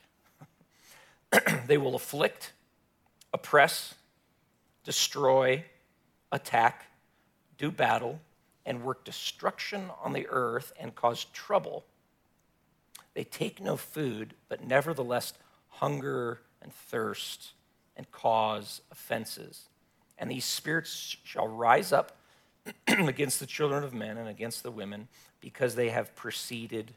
they 1.66 1.78
will 1.78 1.94
afflict, 1.94 2.52
oppress, 3.32 3.94
destroy, 4.84 5.64
attack, 6.30 6.84
do 7.56 7.70
battle, 7.70 8.20
and 8.66 8.84
work 8.84 9.02
destruction 9.02 9.88
on 10.04 10.12
the 10.12 10.26
earth 10.28 10.74
and 10.78 10.94
cause 10.94 11.24
trouble. 11.32 11.86
They 13.14 13.24
take 13.24 13.62
no 13.62 13.78
food, 13.78 14.34
but 14.50 14.62
nevertheless 14.62 15.32
hunger 15.68 16.42
and 16.60 16.70
thirst 16.70 17.52
and 17.96 18.12
cause 18.12 18.82
offenses. 18.92 19.70
And 20.18 20.30
these 20.30 20.44
spirits 20.44 21.16
shall 21.24 21.48
rise 21.48 21.94
up 21.94 22.18
against 22.86 23.40
the 23.40 23.46
children 23.46 23.84
of 23.84 23.94
men 23.94 24.18
and 24.18 24.28
against 24.28 24.62
the 24.62 24.70
women 24.70 25.08
because 25.40 25.76
they 25.76 25.88
have 25.88 26.14
proceeded 26.14 26.92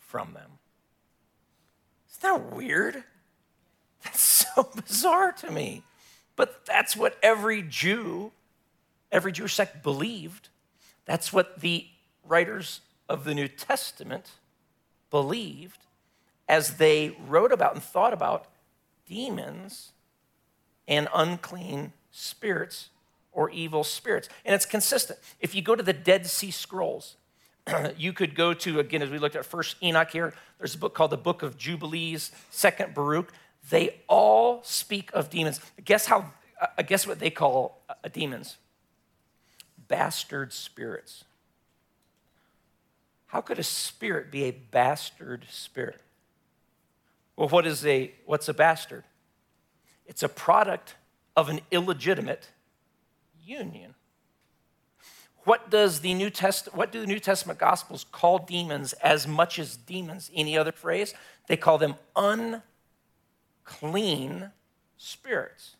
from 0.00 0.32
them. 0.32 0.58
Isn't 2.18 2.22
that 2.22 2.54
weird? 2.56 3.04
That's 4.02 4.20
so 4.56 4.70
bizarre 4.74 5.32
to 5.32 5.50
me. 5.50 5.82
But 6.36 6.66
that's 6.66 6.96
what 6.96 7.16
every 7.22 7.62
Jew, 7.62 8.32
every 9.12 9.32
Jewish 9.32 9.54
sect 9.54 9.82
believed. 9.82 10.48
That's 11.04 11.32
what 11.32 11.60
the 11.60 11.86
writers 12.24 12.80
of 13.08 13.24
the 13.24 13.34
New 13.34 13.48
Testament 13.48 14.32
believed 15.10 15.78
as 16.48 16.76
they 16.76 17.16
wrote 17.26 17.52
about 17.52 17.74
and 17.74 17.82
thought 17.82 18.12
about 18.12 18.46
demons 19.06 19.92
and 20.88 21.08
unclean 21.14 21.92
spirits 22.10 22.90
or 23.32 23.50
evil 23.50 23.84
spirits. 23.84 24.28
And 24.44 24.54
it's 24.54 24.66
consistent. 24.66 25.18
If 25.40 25.54
you 25.54 25.62
go 25.62 25.74
to 25.74 25.82
the 25.82 25.92
Dead 25.92 26.26
Sea 26.26 26.50
Scrolls, 26.50 27.16
you 27.96 28.12
could 28.12 28.34
go 28.34 28.54
to, 28.54 28.80
again, 28.80 29.02
as 29.02 29.10
we 29.10 29.18
looked 29.18 29.36
at 29.36 29.44
first 29.44 29.76
Enoch 29.82 30.10
here, 30.10 30.34
there's 30.58 30.74
a 30.74 30.78
book 30.78 30.94
called 30.94 31.10
the 31.10 31.16
Book 31.16 31.42
of 31.42 31.56
Jubilees, 31.56 32.30
second 32.50 32.94
Baruch. 32.94 33.32
They 33.70 34.00
all 34.08 34.62
speak 34.62 35.10
of 35.12 35.30
demons. 35.30 35.60
Guess 35.84 36.06
how, 36.06 36.32
uh, 36.60 36.82
guess 36.82 37.06
what 37.06 37.18
they 37.18 37.30
call 37.30 37.82
uh, 37.88 37.94
demons? 38.12 38.56
Bastard 39.88 40.52
spirits. 40.52 41.24
How 43.26 43.40
could 43.40 43.58
a 43.58 43.64
spirit 43.64 44.30
be 44.30 44.44
a 44.44 44.50
bastard 44.52 45.46
spirit? 45.50 46.00
Well, 47.36 47.48
what 47.48 47.66
is 47.66 47.84
a, 47.84 48.12
what's 48.26 48.48
a 48.48 48.54
bastard? 48.54 49.04
It's 50.06 50.22
a 50.22 50.28
product 50.28 50.94
of 51.36 51.48
an 51.48 51.60
illegitimate 51.70 52.48
union. 53.42 53.93
What 55.44 55.70
does 55.70 56.00
the 56.00 56.14
New 56.14 56.30
Test, 56.30 56.74
what 56.74 56.90
do 56.90 57.00
the 57.00 57.06
New 57.06 57.20
Testament 57.20 57.58
Gospels 57.58 58.06
call 58.10 58.38
demons 58.38 58.94
as 58.94 59.26
much 59.26 59.58
as 59.58 59.76
demons? 59.76 60.30
Any 60.34 60.56
other 60.56 60.72
phrase? 60.72 61.14
They 61.46 61.56
call 61.56 61.78
them 61.78 61.96
unclean 63.66 64.50
spirits. 64.96 65.76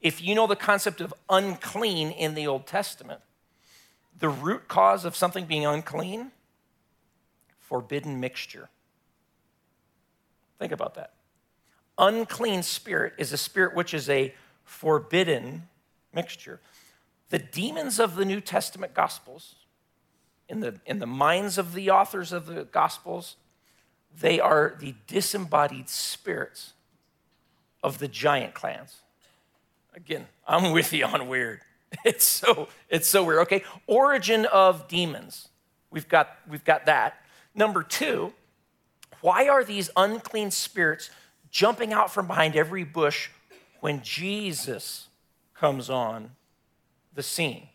If 0.00 0.22
you 0.22 0.34
know 0.34 0.46
the 0.46 0.56
concept 0.56 1.00
of 1.00 1.12
unclean 1.28 2.10
in 2.10 2.34
the 2.34 2.46
Old 2.46 2.66
Testament, 2.66 3.20
the 4.18 4.28
root 4.28 4.68
cause 4.68 5.04
of 5.04 5.16
something 5.16 5.46
being 5.46 5.66
unclean, 5.66 6.30
forbidden 7.58 8.20
mixture. 8.20 8.68
Think 10.58 10.72
about 10.72 10.94
that 10.94 11.12
unclean 11.98 12.62
spirit 12.62 13.14
is 13.18 13.32
a 13.32 13.36
spirit 13.36 13.74
which 13.74 13.94
is 13.94 14.08
a 14.08 14.34
forbidden 14.64 15.68
mixture. 16.14 16.60
The 17.28 17.38
demons 17.38 17.98
of 17.98 18.14
the 18.14 18.24
New 18.24 18.40
Testament 18.40 18.94
Gospels, 18.94 19.56
in 20.48 20.60
the, 20.60 20.80
in 20.86 21.00
the 21.00 21.06
minds 21.06 21.58
of 21.58 21.74
the 21.74 21.90
authors 21.90 22.32
of 22.32 22.46
the 22.46 22.64
Gospels, 22.64 23.36
they 24.18 24.40
are 24.40 24.76
the 24.78 24.94
disembodied 25.06 25.88
spirits 25.88 26.72
of 27.82 27.98
the 27.98 28.08
giant 28.08 28.54
clans. 28.54 29.00
Again, 29.94 30.26
I'm 30.46 30.72
with 30.72 30.92
you 30.92 31.04
on 31.04 31.28
weird. 31.28 31.60
It's 32.04 32.24
so, 32.24 32.68
it's 32.90 33.08
so 33.08 33.24
weird. 33.24 33.38
Okay, 33.42 33.64
origin 33.86 34.44
of 34.46 34.86
demons. 34.86 35.48
We've 35.90 36.08
got, 36.08 36.36
we've 36.46 36.64
got 36.64 36.84
that. 36.86 37.14
Number 37.54 37.82
two, 37.82 38.34
why 39.22 39.48
are 39.48 39.64
these 39.64 39.88
unclean 39.96 40.50
spirits 40.50 41.10
jumping 41.50 41.92
out 41.92 42.12
from 42.12 42.26
behind 42.26 42.54
every 42.54 42.84
bush 42.84 43.30
when 43.80 44.02
Jesus 44.02 45.08
comes 45.54 45.88
on 45.88 46.32
the 47.16 47.22
scene, 47.22 47.68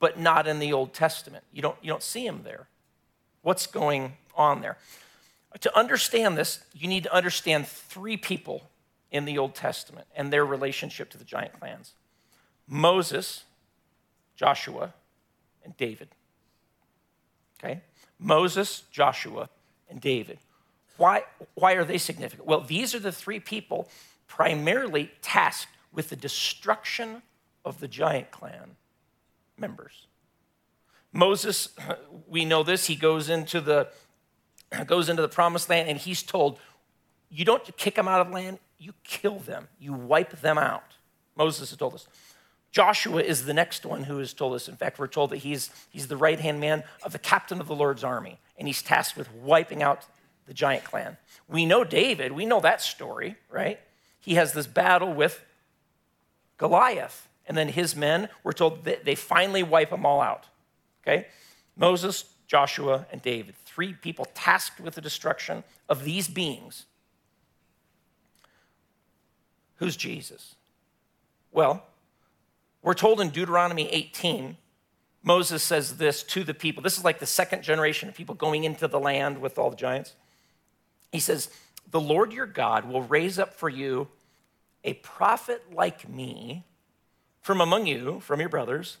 but 0.00 0.18
not 0.18 0.46
in 0.46 0.58
the 0.58 0.72
Old 0.72 0.94
Testament. 0.94 1.44
You 1.52 1.60
don't, 1.60 1.76
you 1.82 1.90
don't 1.90 2.02
see 2.02 2.26
him 2.26 2.40
there. 2.44 2.68
What's 3.42 3.66
going 3.66 4.14
on 4.34 4.62
there? 4.62 4.78
To 5.60 5.78
understand 5.78 6.38
this, 6.38 6.60
you 6.72 6.88
need 6.88 7.02
to 7.02 7.12
understand 7.12 7.66
three 7.66 8.16
people 8.16 8.70
in 9.10 9.26
the 9.26 9.36
Old 9.36 9.54
Testament 9.54 10.06
and 10.16 10.32
their 10.32 10.46
relationship 10.46 11.10
to 11.10 11.18
the 11.18 11.24
giant 11.24 11.58
clans 11.60 11.92
Moses, 12.66 13.44
Joshua, 14.34 14.94
and 15.62 15.76
David. 15.76 16.08
Okay? 17.62 17.82
Moses, 18.18 18.84
Joshua, 18.90 19.50
and 19.90 20.00
David. 20.00 20.38
Why, 20.96 21.24
why 21.54 21.72
are 21.72 21.84
they 21.84 21.98
significant? 21.98 22.46
Well, 22.46 22.60
these 22.60 22.94
are 22.94 23.00
the 23.00 23.12
three 23.12 23.40
people 23.40 23.88
primarily 24.26 25.10
tasked 25.20 25.72
with 25.92 26.08
the 26.08 26.16
destruction 26.16 27.22
of 27.64 27.80
the 27.80 27.88
giant 27.88 28.30
clan 28.30 28.76
members. 29.56 30.06
Moses, 31.12 31.68
we 32.26 32.44
know 32.44 32.62
this, 32.62 32.86
he 32.86 32.96
goes 32.96 33.28
into 33.28 33.60
the 33.60 33.88
goes 34.86 35.10
into 35.10 35.20
the 35.20 35.28
promised 35.28 35.68
land 35.68 35.88
and 35.88 35.98
he's 35.98 36.22
told, 36.22 36.58
you 37.28 37.44
don't 37.44 37.76
kick 37.76 37.94
them 37.94 38.08
out 38.08 38.22
of 38.22 38.28
the 38.28 38.34
land, 38.34 38.58
you 38.78 38.94
kill 39.04 39.38
them, 39.38 39.68
you 39.78 39.92
wipe 39.92 40.40
them 40.40 40.56
out. 40.56 40.96
Moses 41.36 41.70
has 41.70 41.78
told 41.78 41.94
us. 41.94 42.08
Joshua 42.70 43.22
is 43.22 43.44
the 43.44 43.52
next 43.52 43.84
one 43.84 44.04
who 44.04 44.16
has 44.16 44.32
told 44.32 44.54
us. 44.54 44.66
In 44.66 44.76
fact, 44.76 44.98
we're 44.98 45.06
told 45.06 45.28
that 45.30 45.38
he's, 45.38 45.70
he's 45.90 46.08
the 46.08 46.16
right 46.16 46.40
hand 46.40 46.58
man 46.58 46.84
of 47.02 47.12
the 47.12 47.18
captain 47.18 47.60
of 47.60 47.68
the 47.68 47.74
Lord's 47.74 48.02
army, 48.02 48.38
and 48.56 48.66
he's 48.66 48.80
tasked 48.80 49.16
with 49.18 49.30
wiping 49.30 49.82
out 49.82 50.06
the 50.46 50.54
giant 50.54 50.84
clan. 50.84 51.18
We 51.48 51.66
know 51.66 51.84
David, 51.84 52.32
we 52.32 52.46
know 52.46 52.60
that 52.60 52.80
story, 52.80 53.36
right? 53.50 53.78
He 54.20 54.34
has 54.34 54.54
this 54.54 54.66
battle 54.66 55.12
with 55.12 55.44
Goliath, 56.56 57.28
and 57.46 57.56
then 57.56 57.68
his 57.68 57.96
men 57.96 58.28
were 58.44 58.52
told 58.52 58.84
that 58.84 59.04
they 59.04 59.14
finally 59.14 59.62
wipe 59.62 59.90
them 59.90 60.06
all 60.06 60.20
out. 60.20 60.46
Okay? 61.02 61.26
Moses, 61.76 62.24
Joshua, 62.46 63.06
and 63.10 63.20
David, 63.22 63.56
three 63.64 63.94
people 63.94 64.26
tasked 64.34 64.80
with 64.80 64.94
the 64.94 65.00
destruction 65.00 65.64
of 65.88 66.04
these 66.04 66.28
beings. 66.28 66.86
Who's 69.76 69.96
Jesus? 69.96 70.54
Well, 71.50 71.84
we're 72.82 72.94
told 72.94 73.20
in 73.20 73.30
Deuteronomy 73.30 73.88
18, 73.90 74.56
Moses 75.22 75.62
says 75.62 75.96
this 75.96 76.22
to 76.24 76.44
the 76.44 76.54
people. 76.54 76.82
This 76.82 76.98
is 76.98 77.04
like 77.04 77.18
the 77.18 77.26
second 77.26 77.62
generation 77.62 78.08
of 78.08 78.14
people 78.14 78.34
going 78.34 78.64
into 78.64 78.88
the 78.88 79.00
land 79.00 79.38
with 79.38 79.58
all 79.58 79.70
the 79.70 79.76
giants. 79.76 80.14
He 81.10 81.20
says, 81.20 81.48
The 81.90 82.00
Lord 82.00 82.32
your 82.32 82.46
God 82.46 82.84
will 82.84 83.02
raise 83.02 83.38
up 83.38 83.54
for 83.54 83.68
you 83.68 84.08
a 84.84 84.94
prophet 84.94 85.62
like 85.72 86.08
me 86.08 86.64
from 87.42 87.60
among 87.60 87.86
you, 87.86 88.20
from 88.20 88.40
your 88.40 88.48
brothers. 88.48 88.96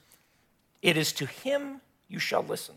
It 0.82 0.96
is 0.96 1.12
to 1.14 1.26
him 1.26 1.80
you 2.08 2.18
shall 2.18 2.42
listen. 2.42 2.74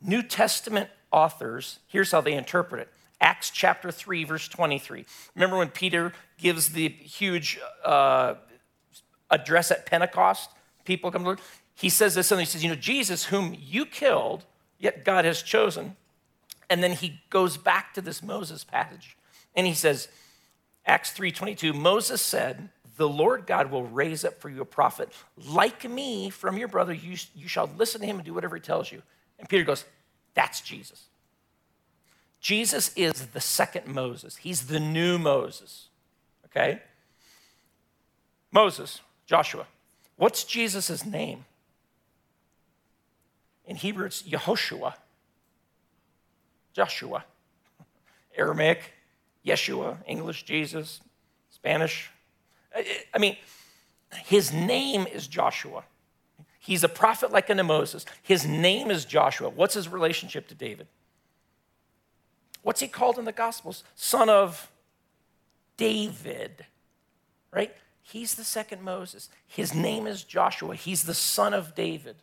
New 0.00 0.22
Testament 0.22 0.90
authors, 1.12 1.78
here's 1.86 2.10
how 2.10 2.20
they 2.20 2.32
interpret 2.32 2.80
it 2.80 2.92
Acts 3.20 3.50
chapter 3.50 3.92
3, 3.92 4.24
verse 4.24 4.48
23. 4.48 5.04
Remember 5.36 5.58
when 5.58 5.68
Peter 5.68 6.12
gives 6.38 6.70
the 6.70 6.88
huge 6.88 7.60
uh, 7.84 8.34
address 9.30 9.70
at 9.70 9.86
Pentecost? 9.86 10.50
People 10.84 11.12
come 11.12 11.22
to 11.22 11.30
look. 11.30 11.40
He 11.74 11.88
says 11.88 12.14
this, 12.14 12.32
and 12.32 12.40
he 12.40 12.46
says, 12.46 12.64
You 12.64 12.70
know, 12.70 12.74
Jesus, 12.76 13.26
whom 13.26 13.56
you 13.58 13.86
killed, 13.86 14.44
yet 14.78 15.04
God 15.04 15.24
has 15.24 15.42
chosen. 15.42 15.96
And 16.68 16.82
then 16.82 16.92
he 16.92 17.20
goes 17.30 17.56
back 17.56 17.94
to 17.94 18.00
this 18.00 18.22
Moses 18.22 18.64
passage, 18.64 19.16
and 19.54 19.66
he 19.66 19.74
says, 19.74 20.08
Acts 20.84 21.12
3:22, 21.12 21.74
Moses 21.74 22.20
said, 22.20 22.70
the 23.02 23.08
Lord 23.08 23.46
God 23.46 23.72
will 23.72 23.82
raise 23.82 24.24
up 24.24 24.40
for 24.40 24.48
you 24.48 24.60
a 24.60 24.64
prophet 24.64 25.08
like 25.36 25.90
me 25.90 26.30
from 26.30 26.56
your 26.56 26.68
brother. 26.68 26.92
You, 26.92 27.16
you 27.34 27.48
shall 27.48 27.68
listen 27.76 28.00
to 28.00 28.06
him 28.06 28.14
and 28.14 28.24
do 28.24 28.32
whatever 28.32 28.54
he 28.54 28.62
tells 28.62 28.92
you. 28.92 29.02
And 29.40 29.48
Peter 29.48 29.64
goes, 29.64 29.84
That's 30.34 30.60
Jesus. 30.60 31.06
Jesus 32.40 32.92
is 32.94 33.26
the 33.26 33.40
second 33.40 33.88
Moses, 33.88 34.36
he's 34.36 34.68
the 34.68 34.78
new 34.78 35.18
Moses. 35.18 35.88
Okay? 36.44 36.80
Moses, 38.52 39.00
Joshua. 39.26 39.66
What's 40.14 40.44
Jesus' 40.44 41.04
name? 41.04 41.44
In 43.66 43.74
Hebrew, 43.74 44.06
it's 44.06 44.22
Yehoshua. 44.22 44.94
Joshua. 46.72 47.24
Aramaic, 48.36 48.92
Yeshua. 49.44 49.96
English, 50.06 50.44
Jesus. 50.44 51.00
Spanish, 51.50 52.12
I 52.74 53.18
mean, 53.18 53.36
his 54.24 54.52
name 54.52 55.06
is 55.06 55.26
Joshua. 55.26 55.84
He's 56.58 56.84
a 56.84 56.88
prophet 56.88 57.32
like 57.32 57.50
unto 57.50 57.62
Moses. 57.62 58.04
His 58.22 58.46
name 58.46 58.90
is 58.90 59.04
Joshua. 59.04 59.48
What's 59.48 59.74
his 59.74 59.88
relationship 59.88 60.48
to 60.48 60.54
David? 60.54 60.86
What's 62.62 62.80
he 62.80 62.88
called 62.88 63.18
in 63.18 63.24
the 63.24 63.32
Gospels? 63.32 63.82
Son 63.96 64.28
of 64.28 64.70
David, 65.76 66.66
right? 67.50 67.74
He's 68.00 68.34
the 68.34 68.44
second 68.44 68.82
Moses. 68.82 69.28
His 69.46 69.74
name 69.74 70.06
is 70.06 70.22
Joshua. 70.22 70.76
He's 70.76 71.02
the 71.04 71.14
son 71.14 71.54
of 71.54 71.74
David. 71.74 72.16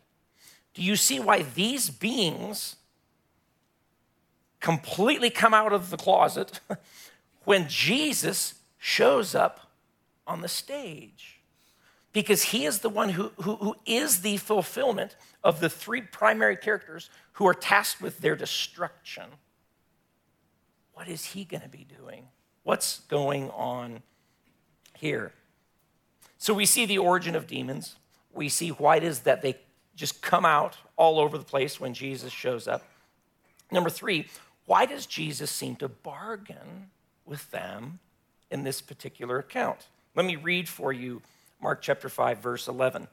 Do 0.72 0.82
you 0.82 0.96
see 0.96 1.20
why 1.20 1.42
these 1.42 1.90
beings 1.90 2.76
completely 4.60 5.30
come 5.30 5.52
out 5.52 5.72
of 5.72 5.90
the 5.90 5.96
closet 5.96 6.60
when 7.44 7.68
Jesus 7.68 8.54
shows 8.78 9.34
up 9.34 9.69
on 10.30 10.40
the 10.40 10.48
stage 10.48 11.40
because 12.12 12.44
he 12.44 12.64
is 12.64 12.78
the 12.78 12.88
one 12.88 13.10
who, 13.10 13.32
who, 13.42 13.56
who 13.56 13.76
is 13.84 14.22
the 14.22 14.36
fulfillment 14.36 15.16
of 15.42 15.60
the 15.60 15.68
three 15.68 16.00
primary 16.00 16.56
characters 16.56 17.10
who 17.32 17.46
are 17.46 17.54
tasked 17.54 18.00
with 18.00 18.20
their 18.20 18.36
destruction. 18.36 19.24
What 20.92 21.08
is 21.08 21.24
he 21.26 21.44
going 21.44 21.62
to 21.62 21.68
be 21.68 21.86
doing? 21.98 22.28
What's 22.62 23.00
going 23.00 23.50
on 23.50 24.02
here? 24.96 25.32
So 26.38 26.54
we 26.54 26.66
see 26.66 26.86
the 26.86 26.98
origin 26.98 27.34
of 27.34 27.46
demons. 27.46 27.96
We 28.32 28.48
see 28.48 28.68
why 28.70 28.96
it 28.96 29.04
is 29.04 29.20
that 29.20 29.42
they 29.42 29.56
just 29.96 30.22
come 30.22 30.44
out 30.44 30.76
all 30.96 31.18
over 31.18 31.36
the 31.38 31.44
place 31.44 31.80
when 31.80 31.94
Jesus 31.94 32.32
shows 32.32 32.68
up. 32.68 32.84
Number 33.72 33.90
three, 33.90 34.28
why 34.66 34.86
does 34.86 35.06
Jesus 35.06 35.50
seem 35.50 35.76
to 35.76 35.88
bargain 35.88 36.90
with 37.24 37.50
them 37.50 37.98
in 38.50 38.64
this 38.64 38.80
particular 38.80 39.38
account? 39.38 39.88
Let 40.14 40.26
me 40.26 40.36
read 40.36 40.68
for 40.68 40.92
you 40.92 41.22
Mark 41.62 41.82
chapter 41.82 42.08
5, 42.08 42.38
verse 42.38 42.66
11. 42.66 43.06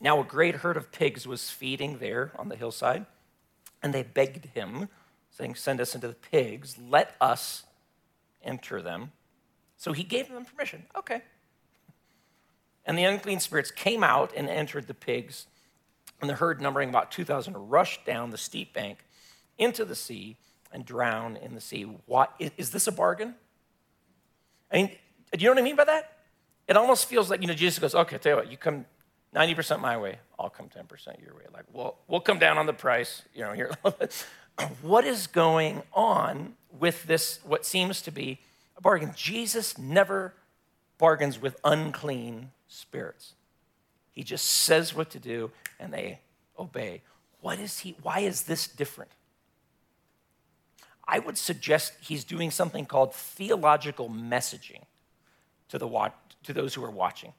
Now, 0.00 0.20
a 0.20 0.24
great 0.24 0.56
herd 0.56 0.76
of 0.76 0.92
pigs 0.92 1.26
was 1.26 1.50
feeding 1.50 1.98
there 1.98 2.32
on 2.38 2.48
the 2.48 2.56
hillside, 2.56 3.06
and 3.82 3.92
they 3.92 4.02
begged 4.02 4.46
him, 4.46 4.88
saying, 5.30 5.56
Send 5.56 5.80
us 5.80 5.94
into 5.94 6.08
the 6.08 6.14
pigs, 6.14 6.76
let 6.78 7.16
us 7.20 7.64
enter 8.42 8.80
them. 8.80 9.12
So 9.76 9.92
he 9.92 10.04
gave 10.04 10.28
them 10.28 10.44
permission. 10.44 10.84
Okay. 10.96 11.22
And 12.86 12.96
the 12.96 13.04
unclean 13.04 13.40
spirits 13.40 13.70
came 13.70 14.04
out 14.04 14.32
and 14.36 14.48
entered 14.48 14.86
the 14.86 14.94
pigs, 14.94 15.46
and 16.20 16.30
the 16.30 16.34
herd, 16.34 16.60
numbering 16.60 16.88
about 16.88 17.10
2,000, 17.10 17.70
rushed 17.70 18.04
down 18.04 18.30
the 18.30 18.38
steep 18.38 18.72
bank 18.72 19.04
into 19.58 19.84
the 19.84 19.94
sea 19.94 20.36
and 20.72 20.84
drowned 20.84 21.36
in 21.38 21.54
the 21.54 21.60
sea. 21.60 21.82
What, 22.06 22.34
is 22.38 22.70
this 22.70 22.86
a 22.86 22.92
bargain? 22.92 23.34
I 24.72 24.76
mean, 24.76 24.88
do 25.32 25.38
you 25.38 25.46
know 25.46 25.52
what 25.52 25.60
I 25.60 25.64
mean 25.64 25.76
by 25.76 25.84
that? 25.84 26.16
It 26.68 26.76
almost 26.76 27.06
feels 27.06 27.30
like, 27.30 27.40
you 27.40 27.48
know, 27.48 27.54
Jesus 27.54 27.78
goes, 27.78 27.94
okay, 27.94 28.18
tell 28.18 28.32
you 28.32 28.36
what, 28.36 28.50
you 28.50 28.56
come 28.56 28.84
90% 29.34 29.80
my 29.80 29.96
way, 29.96 30.18
I'll 30.38 30.50
come 30.50 30.68
10% 30.68 31.22
your 31.24 31.34
way. 31.34 31.42
Like, 31.52 31.64
well, 31.72 31.98
we'll 32.08 32.20
come 32.20 32.38
down 32.38 32.58
on 32.58 32.66
the 32.66 32.72
price, 32.72 33.22
you 33.34 33.42
know, 33.42 33.52
here. 33.52 33.72
what 34.82 35.04
is 35.04 35.26
going 35.26 35.82
on 35.92 36.54
with 36.78 37.04
this, 37.04 37.40
what 37.44 37.64
seems 37.64 38.02
to 38.02 38.10
be 38.10 38.38
a 38.76 38.80
bargain? 38.80 39.12
Jesus 39.16 39.78
never 39.78 40.34
bargains 40.98 41.40
with 41.40 41.56
unclean 41.64 42.50
spirits. 42.68 43.34
He 44.12 44.22
just 44.22 44.46
says 44.46 44.94
what 44.94 45.10
to 45.10 45.18
do 45.18 45.50
and 45.78 45.92
they 45.92 46.20
obey. 46.58 47.02
What 47.40 47.58
is 47.58 47.80
he, 47.80 47.96
why 48.02 48.20
is 48.20 48.42
this 48.42 48.66
different? 48.66 49.12
I 51.10 51.18
would 51.18 51.36
suggest 51.36 51.94
he's 52.00 52.22
doing 52.22 52.52
something 52.52 52.86
called 52.86 53.12
theological 53.12 54.08
messaging 54.08 54.82
to, 55.68 55.76
the, 55.76 56.12
to 56.44 56.52
those 56.52 56.74
who 56.74 56.84
are 56.84 56.90
watching, 56.90 57.32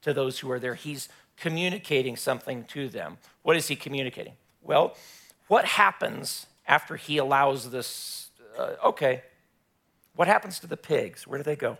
to 0.00 0.12
those 0.12 0.40
who 0.40 0.50
are 0.50 0.58
there. 0.58 0.74
He's 0.74 1.08
communicating 1.36 2.16
something 2.16 2.64
to 2.64 2.88
them. 2.88 3.18
What 3.42 3.56
is 3.56 3.68
he 3.68 3.76
communicating? 3.76 4.32
Well, 4.62 4.96
what 5.46 5.64
happens 5.64 6.46
after 6.66 6.96
he 6.96 7.18
allows 7.18 7.70
this? 7.70 8.30
Uh, 8.58 8.72
okay, 8.84 9.22
what 10.16 10.26
happens 10.26 10.58
to 10.58 10.66
the 10.66 10.76
pigs? 10.76 11.24
Where 11.24 11.38
do 11.38 11.44
they 11.44 11.56
go? 11.56 11.78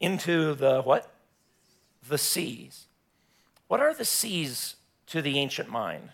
Into 0.00 0.54
the 0.54 0.82
what? 0.82 1.08
The 2.08 2.18
seas. 2.18 2.86
What 3.68 3.78
are 3.78 3.94
the 3.94 4.04
seas 4.04 4.74
to 5.06 5.22
the 5.22 5.38
ancient 5.38 5.68
mind? 5.68 6.10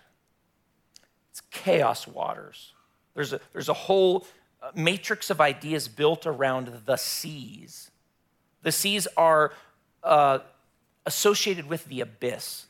It's 1.37 1.43
chaos 1.51 2.09
waters. 2.09 2.73
There's 3.15 3.35
a, 3.35 3.41
there's 3.53 3.69
a 3.69 3.75
whole 3.75 4.27
matrix 4.75 5.29
of 5.29 5.39
ideas 5.39 5.87
built 5.87 6.27
around 6.27 6.73
the 6.87 6.97
seas. 6.97 7.91
The 8.63 8.73
seas 8.73 9.07
are 9.19 9.53
uh, 10.03 10.39
associated 11.05 11.69
with 11.69 11.85
the 11.89 12.01
abyss. 12.01 12.65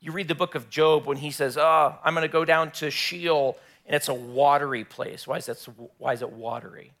You 0.00 0.12
read 0.12 0.28
the 0.28 0.34
book 0.34 0.54
of 0.54 0.70
Job 0.70 1.04
when 1.04 1.18
he 1.18 1.30
says, 1.30 1.58
Oh, 1.58 1.98
I'm 2.02 2.14
going 2.14 2.26
to 2.26 2.32
go 2.32 2.46
down 2.46 2.70
to 2.72 2.90
Sheol, 2.90 3.58
and 3.84 3.94
it's 3.94 4.08
a 4.08 4.14
watery 4.14 4.84
place. 4.84 5.26
Why 5.26 5.36
is, 5.36 5.44
that, 5.44 5.58
why 5.98 6.14
is 6.14 6.22
it 6.22 6.32
watery? 6.32 6.92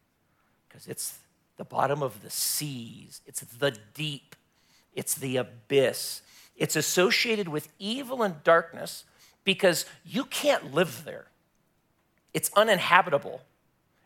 Because 0.68 0.86
it's 0.86 1.16
the 1.56 1.64
bottom 1.64 2.02
of 2.02 2.22
the 2.22 2.28
seas, 2.28 3.22
it's 3.24 3.40
the 3.40 3.74
deep, 3.94 4.36
it's 4.92 5.14
the 5.14 5.38
abyss. 5.38 6.20
It's 6.56 6.76
associated 6.76 7.48
with 7.48 7.70
evil 7.78 8.22
and 8.22 8.44
darkness 8.44 9.04
because 9.44 9.86
you 10.04 10.24
can't 10.24 10.74
live 10.74 11.04
there. 11.04 11.26
It's 12.32 12.50
uninhabitable. 12.56 13.42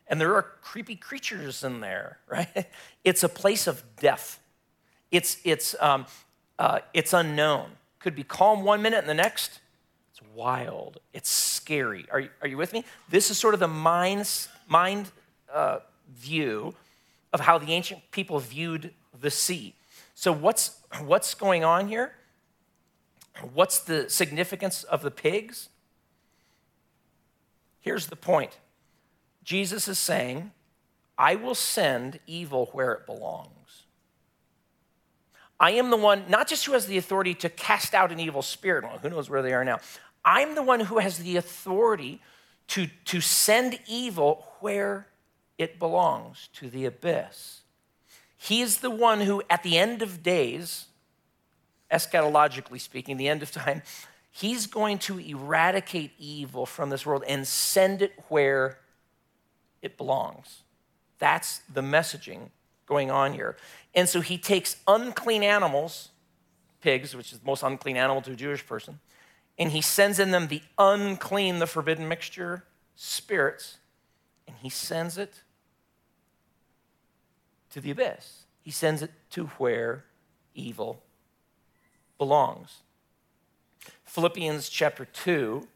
And 0.08 0.20
there 0.20 0.34
are 0.34 0.42
creepy 0.62 0.96
creatures 0.96 1.64
in 1.64 1.80
there, 1.80 2.18
right? 2.28 2.66
It's 3.04 3.22
a 3.22 3.28
place 3.28 3.66
of 3.66 3.82
death. 4.00 4.40
It's, 5.10 5.38
it's, 5.44 5.74
um, 5.80 6.06
uh, 6.58 6.80
it's 6.92 7.12
unknown. 7.12 7.70
Could 8.00 8.14
be 8.14 8.24
calm 8.24 8.62
one 8.62 8.82
minute 8.82 8.98
and 8.98 9.08
the 9.08 9.14
next, 9.14 9.60
it's 10.12 10.20
wild. 10.34 10.98
It's 11.12 11.30
scary. 11.30 12.06
Are 12.10 12.20
you, 12.20 12.30
are 12.42 12.48
you 12.48 12.56
with 12.56 12.72
me? 12.72 12.84
This 13.08 13.30
is 13.30 13.38
sort 13.38 13.54
of 13.54 13.60
the 13.60 13.68
mind, 13.68 14.28
mind 14.66 15.10
uh, 15.52 15.78
view 16.14 16.74
of 17.32 17.40
how 17.40 17.58
the 17.58 17.72
ancient 17.72 18.00
people 18.10 18.38
viewed 18.38 18.92
the 19.20 19.30
sea. 19.30 19.74
So, 20.14 20.32
what's, 20.32 20.78
what's 21.04 21.34
going 21.34 21.64
on 21.64 21.88
here? 21.88 22.12
What's 23.54 23.78
the 23.78 24.08
significance 24.10 24.82
of 24.84 25.02
the 25.02 25.10
pigs? 25.10 25.68
Here's 27.80 28.06
the 28.06 28.16
point 28.16 28.58
Jesus 29.42 29.88
is 29.88 29.98
saying, 29.98 30.52
I 31.16 31.34
will 31.34 31.54
send 31.54 32.20
evil 32.26 32.66
where 32.72 32.92
it 32.92 33.06
belongs. 33.06 33.84
I 35.60 35.72
am 35.72 35.90
the 35.90 35.96
one, 35.96 36.24
not 36.28 36.46
just 36.48 36.66
who 36.66 36.72
has 36.72 36.86
the 36.86 36.98
authority 36.98 37.34
to 37.34 37.48
cast 37.48 37.92
out 37.94 38.12
an 38.12 38.20
evil 38.20 38.42
spirit, 38.42 38.84
well, 38.84 38.98
who 38.98 39.10
knows 39.10 39.28
where 39.28 39.42
they 39.42 39.52
are 39.52 39.64
now. 39.64 39.78
I'm 40.24 40.54
the 40.54 40.62
one 40.62 40.80
who 40.80 40.98
has 40.98 41.18
the 41.18 41.36
authority 41.36 42.20
to, 42.68 42.86
to 43.06 43.20
send 43.20 43.78
evil 43.88 44.46
where 44.60 45.08
it 45.56 45.78
belongs, 45.78 46.48
to 46.54 46.70
the 46.70 46.84
abyss. 46.84 47.62
He 48.36 48.60
is 48.60 48.78
the 48.78 48.90
one 48.90 49.22
who, 49.22 49.42
at 49.50 49.64
the 49.64 49.76
end 49.76 50.02
of 50.02 50.22
days, 50.22 50.86
eschatologically 51.90 52.80
speaking, 52.80 53.16
the 53.16 53.28
end 53.28 53.42
of 53.42 53.50
time, 53.50 53.82
he's 54.30 54.66
going 54.66 54.98
to 54.98 55.18
eradicate 55.18 56.12
evil 56.18 56.66
from 56.66 56.90
this 56.90 57.04
world 57.06 57.24
and 57.26 57.46
send 57.46 58.02
it 58.02 58.12
where 58.28 58.78
it 59.82 59.96
belongs. 59.96 60.62
That's 61.18 61.60
the 61.72 61.80
messaging 61.80 62.50
going 62.86 63.10
on 63.10 63.32
here. 63.32 63.56
And 63.94 64.08
so 64.08 64.20
he 64.20 64.38
takes 64.38 64.76
unclean 64.86 65.42
animals, 65.42 66.10
pigs, 66.80 67.14
which 67.14 67.32
is 67.32 67.40
the 67.40 67.46
most 67.46 67.62
unclean 67.62 67.96
animal 67.96 68.22
to 68.22 68.32
a 68.32 68.36
Jewish 68.36 68.66
person, 68.66 69.00
and 69.58 69.72
he 69.72 69.80
sends 69.80 70.18
in 70.18 70.30
them 70.30 70.46
the 70.48 70.62
unclean, 70.78 71.58
the 71.58 71.66
forbidden 71.66 72.06
mixture 72.06 72.64
spirits, 72.94 73.78
and 74.46 74.56
he 74.62 74.70
sends 74.70 75.18
it 75.18 75.42
to 77.70 77.80
the 77.80 77.90
abyss. 77.90 78.44
He 78.62 78.70
sends 78.70 79.02
it 79.02 79.10
to 79.30 79.46
where 79.58 80.04
evil 80.54 81.02
belongs. 82.18 82.78
Philippians 84.04 84.68
chapter 84.68 85.04
2, 85.04 85.66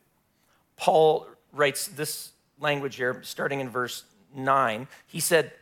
Paul 0.76 1.26
writes 1.52 1.86
this 1.86 2.32
language 2.58 2.96
here, 2.96 3.20
starting 3.22 3.60
in 3.60 3.68
verse 3.68 4.04
9. 4.34 4.88
He 5.06 5.20
said, 5.20 5.52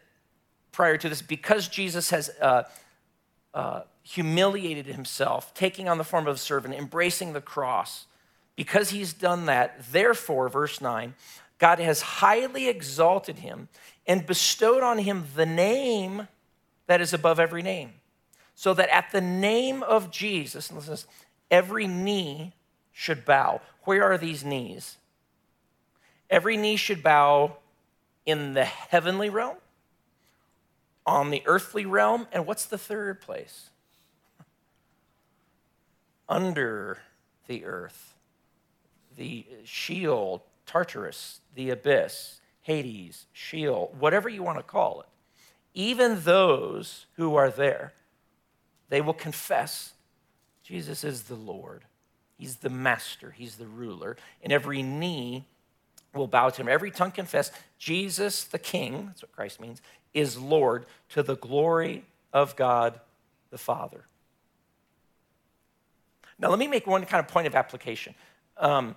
prior 0.73 0.97
to 0.97 1.09
this, 1.09 1.23
because 1.23 1.69
Jesus 1.69 2.11
has 2.11 2.31
uh, 2.41 2.63
uh, 3.53 3.83
humiliated 4.03 4.87
himself, 4.87 5.53
taking 5.55 5.89
on 5.89 5.99
the 5.99 6.05
form 6.05 6.27
of 6.27 6.37
a 6.37 6.39
servant, 6.39 6.75
embracing 6.75 7.33
the 7.33 7.41
cross, 7.41 8.07
because 8.57 8.91
he's 8.91 9.13
done 9.13 9.47
that, 9.47 9.93
therefore, 9.93 10.49
verse 10.49 10.81
9, 10.81 11.15
God 11.59 11.79
has 11.79 12.01
highly 12.01 12.69
exalted 12.69 13.39
him 13.41 13.69
and 14.07 14.27
bestowed 14.27 14.83
on 14.83 14.99
him 14.99 15.25
the 15.37 15.47
name 15.47 16.29
that 16.87 17.01
is 17.01 17.13
above 17.13 17.39
every 17.39 17.63
name. 17.63 17.93
So 18.61 18.75
that 18.75 18.95
at 18.95 19.11
the 19.11 19.23
name 19.23 19.83
of 19.83 20.11
Jesus, 20.11 20.71
listen, 20.71 20.99
every 21.51 21.87
knee 21.87 22.53
should 22.93 23.25
bow. 23.25 23.63
Where 23.85 24.05
are 24.05 24.19
these 24.19 24.45
knees? 24.45 24.99
Every 26.29 26.59
knee 26.59 26.77
should 26.77 27.03
bow 27.03 27.57
in 28.27 28.53
the 28.53 28.67
heavenly 28.67 29.31
realm, 29.31 29.57
on 31.07 31.31
the 31.31 31.43
earthly 31.47 31.87
realm, 31.87 32.27
and 32.33 32.47
what's 32.47 32.67
the 32.67 32.77
third 32.77 33.23
place? 33.23 33.71
Under 36.29 36.99
the 37.47 37.65
earth, 37.65 38.15
the 39.17 39.47
Sheol, 39.65 40.45
Tartarus, 40.67 41.41
the 41.55 41.71
abyss, 41.71 42.43
Hades, 42.61 43.25
Sheol, 43.33 43.95
whatever 43.99 44.29
you 44.29 44.43
want 44.43 44.59
to 44.59 44.63
call 44.63 45.01
it. 45.01 45.09
Even 45.73 46.25
those 46.25 47.07
who 47.17 47.37
are 47.37 47.49
there, 47.49 47.95
they 48.91 49.01
will 49.01 49.15
confess 49.15 49.95
Jesus 50.63 51.03
is 51.03 51.23
the 51.23 51.35
Lord. 51.35 51.85
He's 52.37 52.57
the 52.57 52.71
master, 52.71 53.31
he's 53.31 53.57
the 53.57 53.67
ruler, 53.67 54.17
and 54.43 54.53
every 54.53 54.83
knee 54.83 55.45
will 56.15 56.27
bow 56.27 56.51
to 56.51 56.61
him. 56.61 56.69
Every 56.69 56.91
tongue 56.91 57.13
confess 57.13 57.51
Jesus 57.79 58.45
the 58.45 58.59
King, 58.59 59.07
that's 59.07 59.23
what 59.23 59.33
Christ 59.33 59.61
means, 59.61 59.81
is 60.13 60.39
Lord 60.39 60.87
to 61.11 61.23
the 61.23 61.37
glory 61.37 62.05
of 62.33 62.57
God 62.57 63.01
the 63.51 63.59
Father. 63.59 64.05
Now, 66.39 66.49
let 66.49 66.59
me 66.59 66.67
make 66.67 66.87
one 66.87 67.05
kind 67.05 67.25
of 67.25 67.31
point 67.31 67.47
of 67.47 67.55
application. 67.55 68.15
Um, 68.57 68.97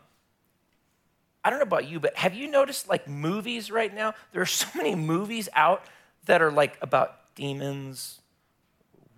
I 1.44 1.50
don't 1.50 1.60
know 1.60 1.64
about 1.64 1.88
you, 1.88 2.00
but 2.00 2.16
have 2.16 2.34
you 2.34 2.48
noticed 2.48 2.88
like 2.88 3.08
movies 3.08 3.70
right 3.70 3.94
now? 3.94 4.14
There 4.32 4.42
are 4.42 4.46
so 4.46 4.68
many 4.76 4.96
movies 4.96 5.50
out 5.54 5.84
that 6.26 6.42
are 6.42 6.52
like 6.52 6.78
about 6.82 7.36
demons, 7.36 8.22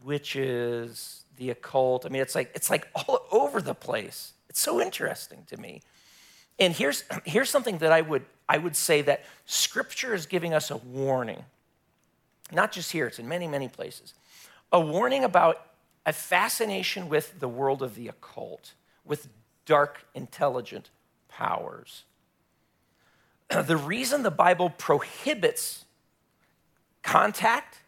witches, 0.05 1.23
the 1.37 1.49
occult. 1.49 2.05
I 2.05 2.09
mean, 2.09 2.21
it's 2.21 2.35
like 2.35 2.51
it's 2.55 2.69
like 2.69 2.87
all 2.95 3.25
over 3.31 3.61
the 3.61 3.73
place. 3.73 4.33
It's 4.49 4.59
so 4.59 4.79
interesting 4.79 5.43
to 5.47 5.57
me. 5.57 5.81
And 6.59 6.73
here's 6.73 7.03
here's 7.25 7.49
something 7.49 7.79
that 7.79 7.91
I 7.91 8.01
would 8.01 8.25
I 8.47 8.57
would 8.57 8.75
say 8.75 9.01
that 9.01 9.25
Scripture 9.45 10.13
is 10.13 10.25
giving 10.25 10.53
us 10.53 10.71
a 10.71 10.77
warning. 10.77 11.43
Not 12.51 12.71
just 12.71 12.91
here; 12.91 13.07
it's 13.07 13.19
in 13.19 13.27
many 13.27 13.47
many 13.47 13.67
places. 13.67 14.13
A 14.71 14.79
warning 14.79 15.23
about 15.23 15.65
a 16.05 16.13
fascination 16.13 17.09
with 17.09 17.39
the 17.39 17.47
world 17.47 17.81
of 17.81 17.95
the 17.95 18.07
occult, 18.07 18.73
with 19.03 19.27
dark, 19.65 20.05
intelligent 20.13 20.91
powers. 21.27 22.03
The 23.65 23.77
reason 23.77 24.23
the 24.23 24.31
Bible 24.31 24.71
prohibits 24.71 25.85
contact 27.03 27.79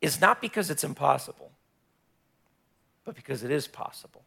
is 0.00 0.20
not 0.20 0.40
because 0.40 0.70
it's 0.70 0.84
impossible 0.84 1.50
but 3.08 3.16
because 3.16 3.42
it 3.42 3.50
is 3.50 3.66
possible, 3.66 4.22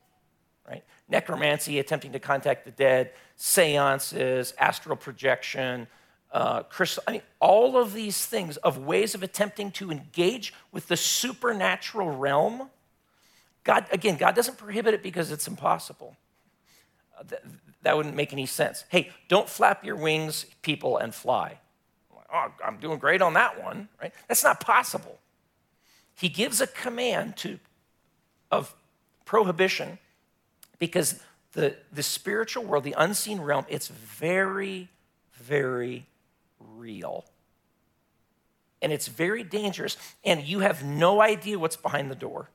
right? 0.67 0.83
Necromancy, 1.07 1.77
attempting 1.77 2.13
to 2.13 2.19
contact 2.19 2.65
the 2.65 2.71
dead, 2.71 3.11
seances, 3.35 4.55
astral 4.57 4.95
projection, 4.95 5.85
uh, 6.31 6.63
crystal, 6.63 7.03
I 7.07 7.11
mean, 7.11 7.21
all 7.39 7.77
of 7.77 7.93
these 7.93 8.25
things 8.25 8.57
of 8.57 8.79
ways 8.79 9.13
of 9.13 9.21
attempting 9.21 9.69
to 9.73 9.91
engage 9.91 10.51
with 10.71 10.87
the 10.87 10.97
supernatural 10.97 12.09
realm. 12.09 12.71
God, 13.63 13.85
again, 13.91 14.17
God 14.17 14.33
doesn't 14.33 14.57
prohibit 14.57 14.95
it 14.95 15.03
because 15.03 15.29
it's 15.29 15.47
impossible. 15.47 16.17
Uh, 17.15 17.35
that, 17.83 17.95
wouldn't 17.95 18.15
make 18.15 18.33
any 18.33 18.47
sense. 18.47 18.83
Hey, 18.89 19.11
don't 19.27 19.47
flap 19.47 19.85
your 19.85 19.95
wings, 19.95 20.47
people, 20.63 20.97
and 20.97 21.13
fly. 21.13 21.59
Oh, 22.33 22.51
I'm 22.65 22.77
doing 22.77 22.97
great 22.97 23.21
on 23.21 23.33
that 23.35 23.63
one, 23.63 23.89
right? 24.01 24.11
That's 24.27 24.43
not 24.43 24.59
possible. 24.59 25.19
He 26.15 26.29
gives 26.29 26.61
a 26.61 26.67
command 26.67 27.37
to 27.37 27.59
of 28.51 28.75
prohibition 29.25 29.97
because 30.77 31.21
the, 31.53 31.75
the 31.91 32.03
spiritual 32.03 32.63
world, 32.63 32.83
the 32.83 32.95
unseen 32.97 33.39
realm, 33.39 33.65
it's 33.69 33.87
very, 33.87 34.89
very 35.33 36.05
real. 36.59 37.25
And 38.81 38.91
it's 38.91 39.07
very 39.07 39.43
dangerous, 39.43 39.95
and 40.23 40.41
you 40.43 40.59
have 40.59 40.83
no 40.83 41.21
idea 41.21 41.59
what's 41.59 41.75
behind 41.75 42.09
the 42.09 42.15
door. 42.15 42.49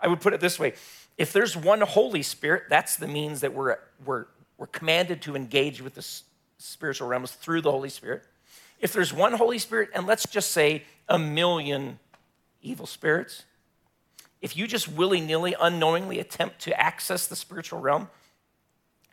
I 0.00 0.08
would 0.08 0.20
put 0.20 0.32
it 0.32 0.40
this 0.40 0.58
way 0.58 0.74
if 1.18 1.32
there's 1.32 1.56
one 1.56 1.82
Holy 1.82 2.22
Spirit, 2.22 2.64
that's 2.68 2.96
the 2.96 3.06
means 3.06 3.40
that 3.42 3.52
we're, 3.52 3.76
we're, 4.04 4.26
we're 4.56 4.66
commanded 4.66 5.20
to 5.22 5.36
engage 5.36 5.82
with 5.82 5.94
the 5.94 6.06
spiritual 6.58 7.08
realms 7.08 7.32
through 7.32 7.60
the 7.60 7.70
Holy 7.70 7.90
Spirit. 7.90 8.24
If 8.82 8.92
there's 8.92 9.12
one 9.12 9.32
Holy 9.32 9.58
Spirit, 9.58 9.90
and 9.94 10.06
let's 10.06 10.26
just 10.26 10.50
say 10.50 10.82
a 11.08 11.18
million 11.18 12.00
evil 12.60 12.84
spirits, 12.84 13.44
if 14.40 14.56
you 14.56 14.66
just 14.66 14.88
willy 14.88 15.20
nilly, 15.20 15.54
unknowingly 15.58 16.18
attempt 16.18 16.58
to 16.62 16.78
access 16.78 17.28
the 17.28 17.36
spiritual 17.36 17.80
realm, 17.80 18.10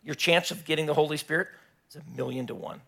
your 0.02 0.16
chance 0.16 0.50
of 0.50 0.64
getting 0.64 0.86
the 0.86 0.94
Holy 0.94 1.16
Spirit 1.16 1.46
is 1.88 1.96
a 1.96 2.16
million 2.16 2.48
to 2.48 2.54
one. 2.54 2.80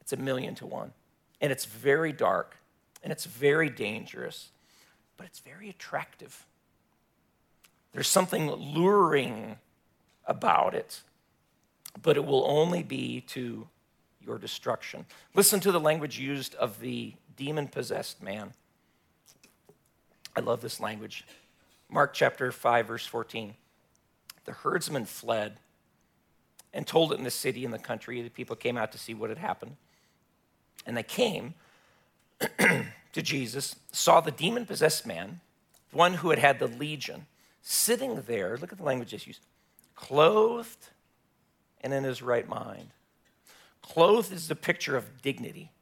It's 0.00 0.12
a 0.12 0.16
million 0.16 0.54
to 0.56 0.66
one. 0.66 0.92
And 1.40 1.50
it's 1.50 1.64
very 1.64 2.12
dark 2.12 2.56
and 3.02 3.12
it's 3.12 3.24
very 3.24 3.68
dangerous, 3.68 4.50
but 5.16 5.26
it's 5.26 5.40
very 5.40 5.68
attractive. 5.68 6.46
There's 7.92 8.08
something 8.08 8.48
luring 8.50 9.56
about 10.24 10.74
it, 10.74 11.00
but 12.00 12.16
it 12.16 12.24
will 12.24 12.44
only 12.46 12.84
be 12.84 13.22
to 13.22 13.66
your 14.28 14.38
destruction. 14.38 15.06
Listen 15.34 15.58
to 15.60 15.72
the 15.72 15.80
language 15.80 16.18
used 16.18 16.54
of 16.54 16.78
the 16.78 17.14
demon 17.36 17.66
possessed 17.66 18.22
man. 18.22 18.52
I 20.36 20.40
love 20.40 20.60
this 20.60 20.78
language. 20.78 21.24
Mark 21.88 22.12
chapter 22.12 22.52
5, 22.52 22.86
verse 22.86 23.06
14. 23.06 23.54
The 24.44 24.52
herdsmen 24.52 25.06
fled 25.06 25.58
and 26.72 26.86
told 26.86 27.12
it 27.12 27.18
in 27.18 27.24
the 27.24 27.30
city 27.30 27.64
and 27.64 27.74
the 27.74 27.78
country. 27.78 28.20
The 28.22 28.28
people 28.28 28.54
came 28.54 28.76
out 28.76 28.92
to 28.92 28.98
see 28.98 29.14
what 29.14 29.30
had 29.30 29.38
happened. 29.38 29.76
And 30.86 30.96
they 30.96 31.02
came 31.02 31.54
to 32.58 33.22
Jesus, 33.22 33.74
saw 33.90 34.20
the 34.20 34.30
demon 34.30 34.66
possessed 34.66 35.06
man, 35.06 35.40
one 35.90 36.14
who 36.14 36.30
had 36.30 36.38
had 36.38 36.58
the 36.58 36.68
legion, 36.68 37.26
sitting 37.62 38.22
there. 38.26 38.56
Look 38.58 38.72
at 38.72 38.78
the 38.78 38.84
language 38.84 39.12
it's 39.12 39.26
used 39.26 39.40
clothed 39.96 40.90
and 41.80 41.92
in 41.92 42.04
his 42.04 42.22
right 42.22 42.48
mind. 42.48 42.90
Clothed 43.88 44.32
is 44.32 44.48
the 44.48 44.56
picture 44.56 44.96
of 44.96 45.22
dignity. 45.22 45.72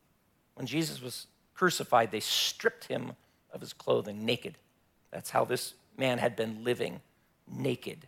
When 0.54 0.66
Jesus 0.66 1.02
was 1.02 1.26
crucified, 1.54 2.10
they 2.10 2.20
stripped 2.20 2.86
him 2.86 3.12
of 3.52 3.60
his 3.60 3.72
clothing, 3.72 4.24
naked. 4.24 4.58
That's 5.10 5.30
how 5.30 5.44
this 5.44 5.74
man 5.96 6.18
had 6.18 6.36
been 6.36 6.62
living, 6.62 7.00
naked, 7.50 8.06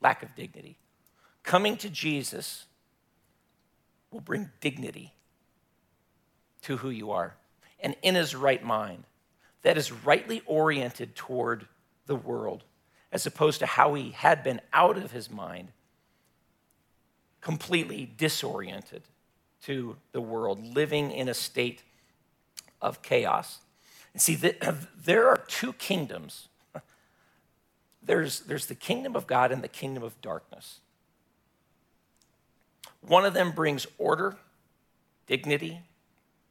lack 0.00 0.22
of 0.22 0.34
dignity. 0.34 0.76
Coming 1.42 1.76
to 1.78 1.88
Jesus 1.88 2.66
will 4.10 4.20
bring 4.20 4.50
dignity 4.60 5.14
to 6.62 6.78
who 6.78 6.90
you 6.90 7.10
are 7.10 7.36
and 7.80 7.96
in 8.02 8.14
his 8.14 8.34
right 8.34 8.62
mind 8.62 9.04
that 9.62 9.78
is 9.78 9.92
rightly 9.92 10.42
oriented 10.46 11.14
toward 11.14 11.66
the 12.06 12.16
world 12.16 12.64
as 13.12 13.26
opposed 13.26 13.60
to 13.60 13.66
how 13.66 13.94
he 13.94 14.10
had 14.10 14.42
been 14.42 14.60
out 14.72 14.96
of 14.96 15.12
his 15.12 15.30
mind, 15.30 15.68
completely 17.40 18.10
disoriented 18.16 19.02
to 19.62 19.96
the 20.12 20.20
world, 20.20 20.64
living 20.74 21.10
in 21.10 21.28
a 21.28 21.34
state 21.34 21.82
of 22.80 23.02
chaos. 23.02 23.58
And 24.12 24.20
see, 24.20 24.34
there 25.04 25.28
are 25.28 25.38
two 25.48 25.72
kingdoms 25.74 26.48
there's, 28.02 28.40
there's 28.40 28.66
the 28.66 28.74
kingdom 28.74 29.16
of 29.16 29.26
God 29.26 29.52
and 29.52 29.62
the 29.62 29.68
kingdom 29.68 30.02
of 30.02 30.20
darkness. 30.20 30.80
One 33.00 33.24
of 33.24 33.34
them 33.34 33.52
brings 33.52 33.86
order, 33.98 34.36
dignity, 35.26 35.80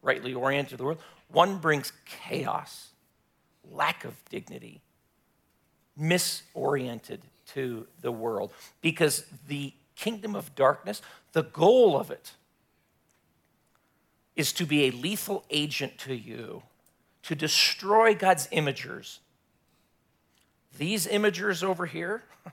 rightly 0.01 0.33
oriented 0.33 0.71
to 0.71 0.77
the 0.77 0.83
world. 0.83 1.01
One 1.27 1.59
brings 1.59 1.91
chaos, 2.05 2.89
lack 3.71 4.03
of 4.03 4.15
dignity, 4.29 4.81
misoriented 5.99 7.19
to 7.53 7.85
the 8.01 8.11
world. 8.11 8.51
Because 8.81 9.25
the 9.47 9.73
kingdom 9.99 10.35
of 10.35 10.55
darkness, 10.55 11.01
the 11.33 11.43
goal 11.43 11.99
of 11.99 12.09
it 12.09 12.33
is 14.35 14.53
to 14.53 14.65
be 14.65 14.85
a 14.85 14.91
lethal 14.91 15.45
agent 15.49 15.97
to 15.99 16.15
you, 16.15 16.63
to 17.23 17.35
destroy 17.35 18.15
God's 18.15 18.47
imagers. 18.47 19.19
These 20.77 21.07
imagers 21.07 21.63
over 21.63 21.85
here, 21.85 22.23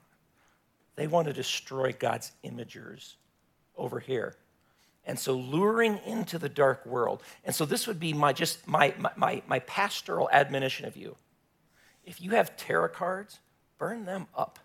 they 0.97 1.07
want 1.07 1.29
to 1.29 1.33
destroy 1.33 1.95
God's 1.97 2.33
imagers 2.45 3.15
over 3.77 4.01
here. 4.01 4.35
And 5.05 5.17
so 5.17 5.35
luring 5.35 5.99
into 6.05 6.39
the 6.39 6.49
dark 6.49 6.85
world. 6.85 7.23
And 7.45 7.55
so 7.55 7.65
this 7.65 7.87
would 7.87 8.01
be 8.01 8.13
my 8.13 8.33
just 8.33 8.67
my 8.67 8.93
my 9.17 9.43
my 9.47 9.61
pastoral 9.61 10.29
admonition 10.33 10.85
of 10.85 10.97
you. 10.97 11.15
If 12.05 12.21
you 12.21 12.31
have 12.33 12.57
tarot 12.57 12.89
cards, 12.89 13.39
burn 13.79 14.05
them 14.05 14.27
up. 14.35 14.59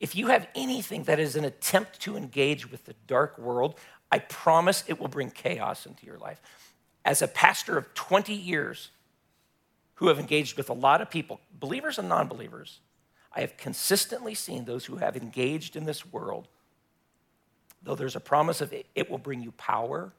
If 0.00 0.16
you 0.16 0.28
have 0.28 0.48
anything 0.54 1.04
that 1.04 1.20
is 1.20 1.36
an 1.36 1.44
attempt 1.44 2.00
to 2.00 2.16
engage 2.16 2.70
with 2.70 2.84
the 2.86 2.94
dark 3.06 3.38
world, 3.38 3.78
I 4.10 4.18
promise 4.18 4.82
it 4.88 4.98
will 4.98 5.08
bring 5.08 5.30
chaos 5.30 5.86
into 5.86 6.06
your 6.06 6.18
life. 6.18 6.40
As 7.04 7.22
a 7.22 7.28
pastor 7.28 7.78
of 7.78 7.94
20 7.94 8.34
years 8.34 8.90
who 9.94 10.08
have 10.08 10.18
engaged 10.18 10.56
with 10.56 10.70
a 10.70 10.74
lot 10.74 11.00
of 11.00 11.10
people, 11.10 11.40
believers 11.58 11.98
and 11.98 12.08
non 12.08 12.26
believers, 12.26 12.80
I 13.32 13.42
have 13.42 13.56
consistently 13.56 14.34
seen 14.34 14.64
those 14.64 14.86
who 14.86 14.96
have 14.96 15.16
engaged 15.16 15.76
in 15.76 15.84
this 15.84 16.10
world 16.10 16.48
though 17.82 17.94
there's 17.94 18.16
a 18.16 18.20
promise 18.20 18.60
of 18.60 18.72
it, 18.72 18.86
it 18.94 19.10
will 19.10 19.18
bring 19.18 19.42
you 19.42 19.52
power. 19.52 20.12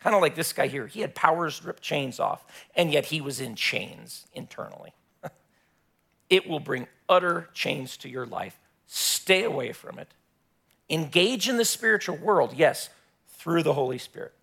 Kind 0.00 0.16
of 0.16 0.22
like 0.22 0.34
this 0.34 0.52
guy 0.52 0.66
here. 0.66 0.86
He 0.86 1.00
had 1.00 1.14
powers 1.14 1.64
rip 1.64 1.80
chains 1.80 2.18
off, 2.18 2.44
and 2.74 2.92
yet 2.92 3.06
he 3.06 3.20
was 3.20 3.40
in 3.40 3.54
chains 3.54 4.26
internally. 4.34 4.92
it 6.30 6.48
will 6.48 6.60
bring 6.60 6.88
utter 7.08 7.48
chains 7.54 7.96
to 7.98 8.08
your 8.08 8.26
life. 8.26 8.58
Stay 8.94 9.42
away 9.42 9.72
from 9.72 9.98
it. 9.98 10.08
Engage 10.90 11.48
in 11.48 11.56
the 11.56 11.64
spiritual 11.64 12.14
world, 12.18 12.52
yes, 12.54 12.90
through 13.26 13.62
the 13.62 13.72
Holy 13.72 13.96
Spirit. 13.96 14.34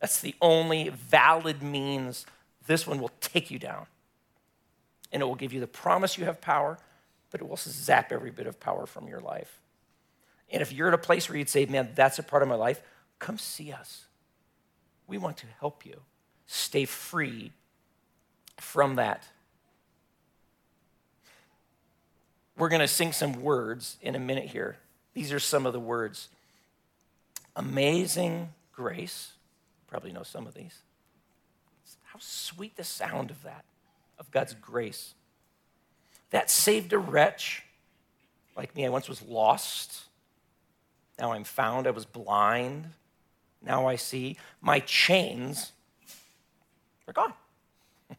That's 0.00 0.22
the 0.22 0.34
only 0.40 0.88
valid 0.88 1.62
means 1.62 2.24
this 2.66 2.86
one 2.86 3.00
will 3.00 3.10
take 3.20 3.50
you 3.50 3.58
down. 3.58 3.84
And 5.12 5.20
it 5.20 5.26
will 5.26 5.34
give 5.34 5.52
you 5.52 5.60
the 5.60 5.66
promise 5.66 6.16
you 6.16 6.24
have 6.24 6.40
power, 6.40 6.78
but 7.30 7.42
it 7.42 7.46
will 7.46 7.58
zap 7.58 8.12
every 8.12 8.30
bit 8.30 8.46
of 8.46 8.58
power 8.58 8.86
from 8.86 9.08
your 9.08 9.20
life. 9.20 9.60
And 10.50 10.62
if 10.62 10.72
you're 10.72 10.88
at 10.88 10.94
a 10.94 10.98
place 10.98 11.28
where 11.28 11.36
you'd 11.36 11.50
say, 11.50 11.66
man, 11.66 11.90
that's 11.94 12.18
a 12.18 12.22
part 12.22 12.42
of 12.42 12.48
my 12.48 12.54
life, 12.54 12.80
come 13.18 13.36
see 13.36 13.72
us. 13.72 14.06
We 15.06 15.18
want 15.18 15.36
to 15.36 15.46
help 15.60 15.84
you 15.84 16.00
stay 16.46 16.86
free 16.86 17.52
from 18.56 18.94
that. 18.94 19.22
We're 22.56 22.68
going 22.68 22.80
to 22.80 22.88
sing 22.88 23.12
some 23.12 23.42
words 23.42 23.96
in 24.02 24.14
a 24.14 24.18
minute 24.18 24.46
here. 24.46 24.76
These 25.14 25.32
are 25.32 25.40
some 25.40 25.66
of 25.66 25.72
the 25.72 25.80
words 25.80 26.28
Amazing 27.54 28.48
grace. 28.72 29.32
Probably 29.86 30.10
know 30.10 30.22
some 30.22 30.46
of 30.46 30.54
these. 30.54 30.78
How 32.04 32.18
sweet 32.18 32.76
the 32.76 32.84
sound 32.84 33.30
of 33.30 33.42
that, 33.42 33.64
of 34.18 34.30
God's 34.30 34.54
grace. 34.54 35.12
That 36.30 36.50
saved 36.50 36.94
a 36.94 36.98
wretch 36.98 37.62
like 38.56 38.74
me. 38.74 38.86
I 38.86 38.88
once 38.88 39.06
was 39.06 39.20
lost 39.20 40.04
now 41.22 41.32
I'm 41.32 41.44
found. 41.44 41.86
I 41.86 41.90
was 41.90 42.04
blind. 42.04 42.86
Now 43.64 43.86
I 43.86 43.96
see. 43.96 44.36
My 44.60 44.80
chains 44.80 45.72
are 47.06 47.12
gone. 47.12 47.32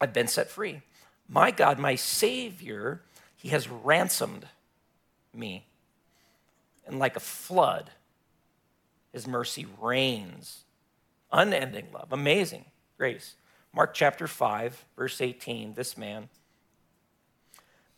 I've 0.00 0.12
been 0.12 0.28
set 0.28 0.50
free. 0.50 0.80
My 1.28 1.50
God, 1.50 1.78
my 1.78 1.94
Savior, 1.94 3.02
He 3.36 3.48
has 3.50 3.68
ransomed 3.68 4.46
me. 5.34 5.66
And 6.86 6.98
like 6.98 7.16
a 7.16 7.20
flood, 7.20 7.90
His 9.12 9.26
mercy 9.26 9.66
reigns. 9.80 10.64
Unending 11.30 11.88
love, 11.92 12.12
amazing 12.12 12.64
grace. 12.96 13.34
Mark 13.74 13.92
chapter 13.92 14.26
5, 14.26 14.84
verse 14.96 15.20
18, 15.20 15.74
this 15.74 15.96
man. 15.96 16.28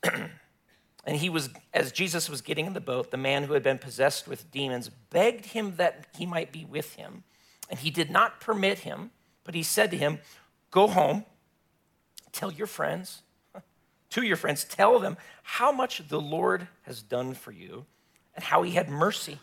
And 1.04 1.16
he 1.16 1.30
was, 1.30 1.50
as 1.72 1.92
Jesus 1.92 2.28
was 2.28 2.42
getting 2.42 2.66
in 2.66 2.74
the 2.74 2.80
boat, 2.80 3.10
the 3.10 3.16
man 3.16 3.44
who 3.44 3.54
had 3.54 3.62
been 3.62 3.78
possessed 3.78 4.28
with 4.28 4.50
demons 4.50 4.88
begged 4.88 5.46
him 5.46 5.76
that 5.76 6.06
he 6.16 6.26
might 6.26 6.52
be 6.52 6.64
with 6.64 6.94
him. 6.94 7.24
And 7.68 7.78
he 7.78 7.90
did 7.90 8.10
not 8.10 8.40
permit 8.40 8.80
him, 8.80 9.10
but 9.44 9.54
he 9.54 9.62
said 9.62 9.90
to 9.92 9.96
him, 9.96 10.18
Go 10.70 10.88
home, 10.88 11.24
tell 12.32 12.50
your 12.50 12.66
friends, 12.66 13.22
to 14.10 14.22
your 14.22 14.36
friends, 14.36 14.64
tell 14.64 14.98
them 14.98 15.16
how 15.42 15.72
much 15.72 16.08
the 16.08 16.20
Lord 16.20 16.68
has 16.82 17.02
done 17.02 17.34
for 17.34 17.52
you 17.52 17.86
and 18.34 18.44
how 18.44 18.62
he 18.62 18.72
had 18.72 18.88
mercy 18.88 19.38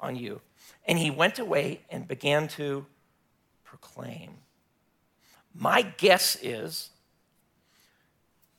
on 0.00 0.16
you. 0.16 0.40
And 0.86 0.98
he 0.98 1.10
went 1.10 1.38
away 1.38 1.80
and 1.90 2.06
began 2.06 2.48
to 2.48 2.86
proclaim. 3.64 4.30
My 5.54 5.82
guess 5.82 6.36
is 6.42 6.90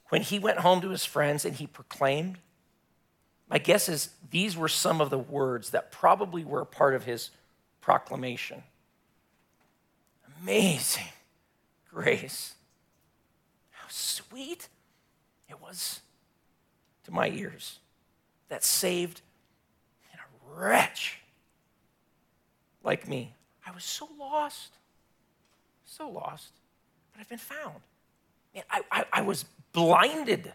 when 0.10 0.22
he 0.22 0.40
went 0.40 0.60
home 0.60 0.82
to 0.82 0.90
his 0.90 1.06
friends 1.06 1.46
and 1.46 1.56
he 1.56 1.68
proclaimed, 1.68 2.38
my 3.50 3.58
guess 3.58 3.90
is 3.90 4.10
these 4.32 4.58
were 4.58 4.68
some 4.68 5.02
of 5.02 5.10
the 5.10 5.20
words 5.20 5.72
that 5.72 5.92
probably 5.92 6.44
were 6.44 6.66
part 6.66 6.96
of 6.96 7.04
his 7.04 7.30
proclamation. 7.82 8.64
Amazing 10.42 11.06
grace. 11.92 12.55
Sweet 13.96 14.68
it 15.48 15.62
was 15.62 16.02
to 17.06 17.12
my 17.12 17.30
ears 17.30 17.80
that 18.50 18.62
saved 18.62 19.22
a 20.14 20.54
wretch 20.54 21.22
like 22.84 23.08
me. 23.08 23.34
I 23.66 23.72
was 23.72 23.86
so 23.86 24.10
lost, 24.20 24.72
so 25.86 26.10
lost, 26.10 26.52
but 27.14 27.22
I've 27.22 27.30
been 27.30 27.38
found. 27.38 27.76
Man, 28.54 28.66
I, 28.70 28.82
I, 28.92 29.06
I 29.14 29.22
was 29.22 29.46
blinded. 29.72 30.52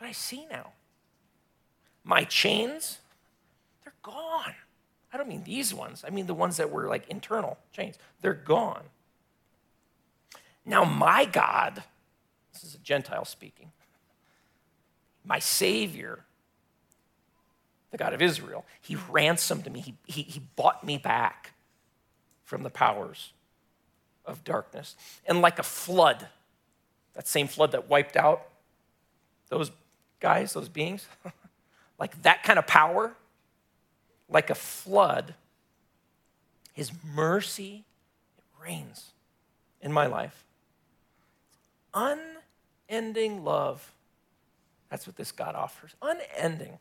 But 0.00 0.08
I 0.08 0.10
see 0.12 0.46
now. 0.50 0.72
My 2.02 2.24
chains, 2.24 2.98
they're 3.84 3.94
gone. 4.02 4.54
I 5.12 5.16
don't 5.16 5.28
mean 5.28 5.44
these 5.44 5.72
ones, 5.72 6.02
I 6.04 6.10
mean 6.10 6.26
the 6.26 6.34
ones 6.34 6.56
that 6.56 6.72
were 6.72 6.88
like 6.88 7.08
internal 7.08 7.56
chains. 7.72 8.00
They're 8.20 8.34
gone. 8.34 8.82
Now, 10.68 10.84
my 10.84 11.24
God, 11.24 11.82
this 12.52 12.62
is 12.62 12.74
a 12.74 12.78
Gentile 12.78 13.24
speaking, 13.24 13.72
my 15.24 15.38
Savior, 15.38 16.24
the 17.90 17.96
God 17.96 18.12
of 18.12 18.20
Israel, 18.20 18.66
He 18.80 18.96
ransomed 19.10 19.70
me, 19.72 19.80
He, 19.80 19.94
he, 20.06 20.22
he 20.22 20.40
bought 20.56 20.84
me 20.84 20.98
back 20.98 21.52
from 22.44 22.62
the 22.62 22.70
powers 22.70 23.32
of 24.26 24.44
darkness. 24.44 24.94
And 25.26 25.40
like 25.40 25.58
a 25.58 25.62
flood, 25.62 26.28
that 27.14 27.26
same 27.26 27.48
flood 27.48 27.72
that 27.72 27.88
wiped 27.88 28.16
out 28.16 28.42
those 29.48 29.70
guys, 30.20 30.52
those 30.52 30.68
beings, 30.68 31.06
like 31.98 32.22
that 32.22 32.42
kind 32.42 32.58
of 32.58 32.66
power, 32.66 33.14
like 34.28 34.50
a 34.50 34.54
flood, 34.54 35.34
his 36.74 36.92
mercy 37.14 37.84
reigns 38.62 39.12
in 39.80 39.90
my 39.90 40.06
life. 40.06 40.44
Unending 41.98 43.44
love. 43.44 43.94
That's 44.88 45.06
what 45.06 45.16
this 45.16 45.32
God 45.32 45.54
offers. 45.54 45.94
Unending 46.00 46.78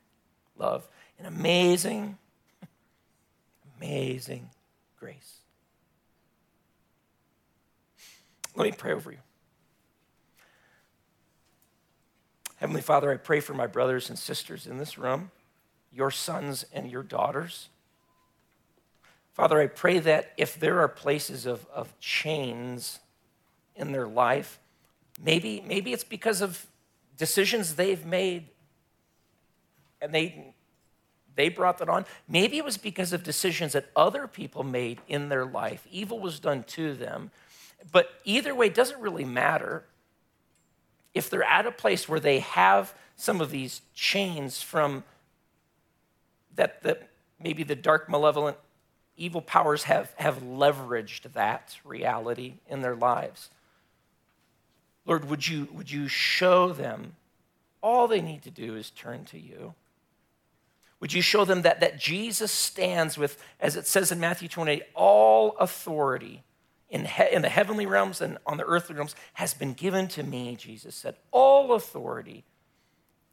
love 0.57 0.87
and 1.17 1.27
amazing, 1.27 2.17
amazing 3.77 4.49
grace. 4.99 5.39
Let 8.55 8.65
me 8.65 8.71
pray 8.71 8.93
over 8.93 9.11
you. 9.11 9.17
Heavenly 12.57 12.81
Father, 12.81 13.11
I 13.11 13.17
pray 13.17 13.39
for 13.39 13.53
my 13.53 13.67
brothers 13.67 14.09
and 14.09 14.17
sisters 14.17 14.65
in 14.65 14.79
this 14.79 14.97
room, 14.97 15.29
your 15.91 16.09
sons 16.09 16.65
and 16.73 16.89
your 16.89 17.03
daughters. 17.03 17.69
Father, 19.33 19.61
I 19.61 19.67
pray 19.67 19.99
that 19.99 20.33
if 20.37 20.59
there 20.59 20.79
are 20.79 20.87
places 20.87 21.45
of, 21.45 21.67
of 21.71 21.97
chains 21.99 22.99
in 23.75 23.91
their 23.91 24.07
life, 24.07 24.59
maybe, 25.23 25.63
maybe 25.67 25.93
it's 25.93 26.03
because 26.03 26.41
of 26.41 26.65
decisions 27.17 27.75
they've 27.75 28.05
made 28.05 28.45
and 30.01 30.13
they, 30.13 30.53
they 31.35 31.49
brought 31.49 31.79
that 31.79 31.89
on. 31.89 32.05
Maybe 32.27 32.57
it 32.57 32.65
was 32.65 32.77
because 32.77 33.13
of 33.13 33.23
decisions 33.23 33.73
that 33.73 33.89
other 33.95 34.27
people 34.27 34.63
made 34.63 35.01
in 35.07 35.29
their 35.29 35.45
life. 35.45 35.87
Evil 35.91 36.19
was 36.19 36.39
done 36.39 36.63
to 36.63 36.93
them. 36.93 37.31
But 37.91 38.09
either 38.25 38.53
way, 38.53 38.67
it 38.67 38.75
doesn't 38.75 38.99
really 38.99 39.25
matter 39.25 39.85
if 41.13 41.29
they're 41.29 41.43
at 41.43 41.65
a 41.65 41.71
place 41.71 42.07
where 42.07 42.19
they 42.19 42.39
have 42.39 42.93
some 43.15 43.41
of 43.41 43.49
these 43.49 43.81
chains 43.95 44.61
from 44.61 45.03
that, 46.55 46.83
that 46.83 47.09
maybe 47.39 47.63
the 47.63 47.75
dark, 47.75 48.09
malevolent, 48.09 48.57
evil 49.15 49.41
powers 49.41 49.83
have, 49.83 50.13
have 50.17 50.43
leveraged 50.43 51.33
that 51.33 51.77
reality 51.83 52.55
in 52.67 52.81
their 52.81 52.95
lives. 52.95 53.49
Lord, 55.07 55.29
would 55.29 55.47
you, 55.47 55.69
would 55.71 55.89
you 55.89 56.07
show 56.07 56.73
them 56.73 57.15
all 57.81 58.07
they 58.07 58.21
need 58.21 58.43
to 58.43 58.51
do 58.51 58.75
is 58.75 58.91
turn 58.91 59.23
to 59.25 59.39
you? 59.39 59.73
Would 60.99 61.13
you 61.13 61.21
show 61.21 61.45
them 61.45 61.61
that, 61.61 61.79
that 61.79 61.97
Jesus 61.97 62.51
stands 62.51 63.17
with, 63.17 63.41
as 63.59 63.75
it 63.75 63.87
says 63.87 64.11
in 64.11 64.19
Matthew 64.19 64.49
28, 64.49 64.83
all 64.93 65.55
authority 65.59 66.43
in, 66.89 67.05
he, 67.05 67.23
in 67.31 67.41
the 67.41 67.49
heavenly 67.49 67.85
realms 67.85 68.19
and 68.19 68.37
on 68.45 68.57
the 68.57 68.65
earthly 68.65 68.95
realms 68.95 69.15
has 69.33 69.53
been 69.53 69.73
given 69.73 70.07
to 70.09 70.23
me, 70.23 70.55
Jesus 70.55 70.95
said. 70.95 71.15
All 71.31 71.73
authority 71.73 72.43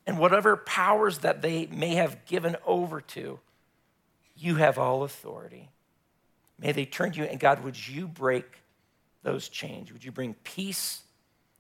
and 0.07 0.19
whatever 0.19 0.57
powers 0.57 1.19
that 1.19 1.43
they 1.43 1.67
may 1.67 1.95
have 1.95 2.25
given 2.27 2.57
over 2.67 3.01
to, 3.01 3.41
you 4.37 4.57
have 4.57 4.79
all 4.79 5.03
authority. 5.03 5.71
May 6.59 6.73
they 6.73 6.85
turn 6.85 7.13
to 7.13 7.21
you, 7.21 7.25
and 7.25 7.41
God, 7.41 7.65
would 7.65 7.89
you 7.89 8.07
break 8.07 8.45
those 9.23 9.49
chains? 9.49 9.93
Would 9.93 10.05
you 10.05 10.13
bring 10.13 10.35
peace 10.45 11.04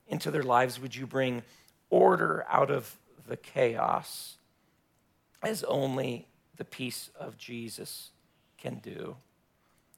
into 0.09 0.31
their 0.31 0.43
lives? 0.43 0.81
Would 0.81 0.97
you 0.97 1.07
bring 1.07 1.43
order 1.91 2.45
out 2.49 2.71
of 2.71 2.97
the 3.27 3.37
chaos 3.37 4.37
as 5.43 5.65
only 5.65 6.27
the 6.57 6.65
peace 6.65 7.11
of 7.19 7.37
Jesus 7.37 8.11
can 8.59 8.77
do? 8.77 9.17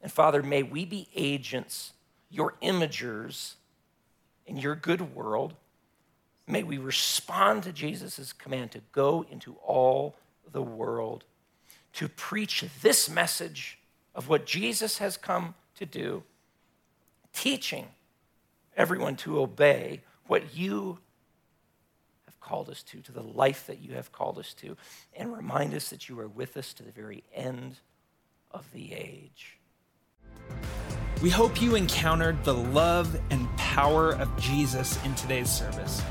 And 0.01 0.11
Father, 0.11 0.43
may 0.43 0.63
we 0.63 0.85
be 0.85 1.07
agents, 1.15 1.93
your 2.29 2.53
imagers 2.61 3.55
in 4.45 4.57
your 4.57 4.75
good 4.75 5.15
world. 5.15 5.53
May 6.47 6.63
we 6.63 6.77
respond 6.77 7.63
to 7.63 7.73
Jesus' 7.73 8.31
command 8.31 8.71
to 8.71 8.81
go 8.91 9.25
into 9.29 9.55
all 9.65 10.15
the 10.49 10.61
world, 10.61 11.25
to 11.93 12.07
preach 12.07 12.65
this 12.81 13.09
message 13.09 13.77
of 14.15 14.29
what 14.29 14.45
Jesus 14.45 14.99
has 14.99 15.17
come 15.17 15.55
to 15.75 15.85
do, 15.85 16.23
teaching 17.33 17.87
everyone 18.77 19.15
to 19.17 19.39
obey 19.39 20.01
what 20.27 20.55
you 20.55 20.99
have 22.25 22.39
called 22.39 22.69
us 22.69 22.83
to, 22.83 23.01
to 23.01 23.11
the 23.11 23.23
life 23.23 23.67
that 23.67 23.81
you 23.81 23.95
have 23.95 24.11
called 24.11 24.37
us 24.37 24.53
to, 24.53 24.77
and 25.15 25.33
remind 25.33 25.73
us 25.73 25.89
that 25.89 26.07
you 26.07 26.17
are 26.19 26.27
with 26.27 26.55
us 26.55 26.73
to 26.73 26.83
the 26.83 26.91
very 26.91 27.23
end 27.33 27.77
of 28.51 28.71
the 28.71 28.93
age. 28.93 29.57
We 31.21 31.31
hope 31.31 31.61
you 31.61 31.75
encountered 31.75 32.43
the 32.43 32.53
love 32.53 33.19
and 33.31 33.49
power 33.57 34.11
of 34.13 34.39
Jesus 34.39 35.03
in 35.03 35.15
today's 35.15 35.49
service. 35.49 36.01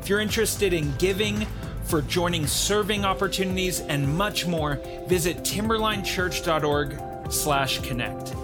If 0.00 0.08
you're 0.08 0.20
interested 0.20 0.72
in 0.72 0.94
giving, 0.96 1.46
for 1.84 2.00
joining 2.02 2.46
serving 2.46 3.04
opportunities, 3.04 3.80
and 3.80 4.16
much 4.16 4.46
more, 4.46 4.80
visit 5.06 5.38
timberlinechurch.org 5.38 7.30
slash 7.30 7.80
connect. 7.80 8.34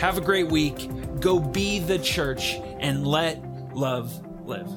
Have 0.00 0.16
a 0.16 0.22
great 0.22 0.46
week. 0.48 0.88
Go 1.20 1.38
be 1.38 1.78
the 1.78 1.98
church 1.98 2.54
and 2.78 3.06
let 3.06 3.38
love 3.74 4.10
live. 4.46 4.70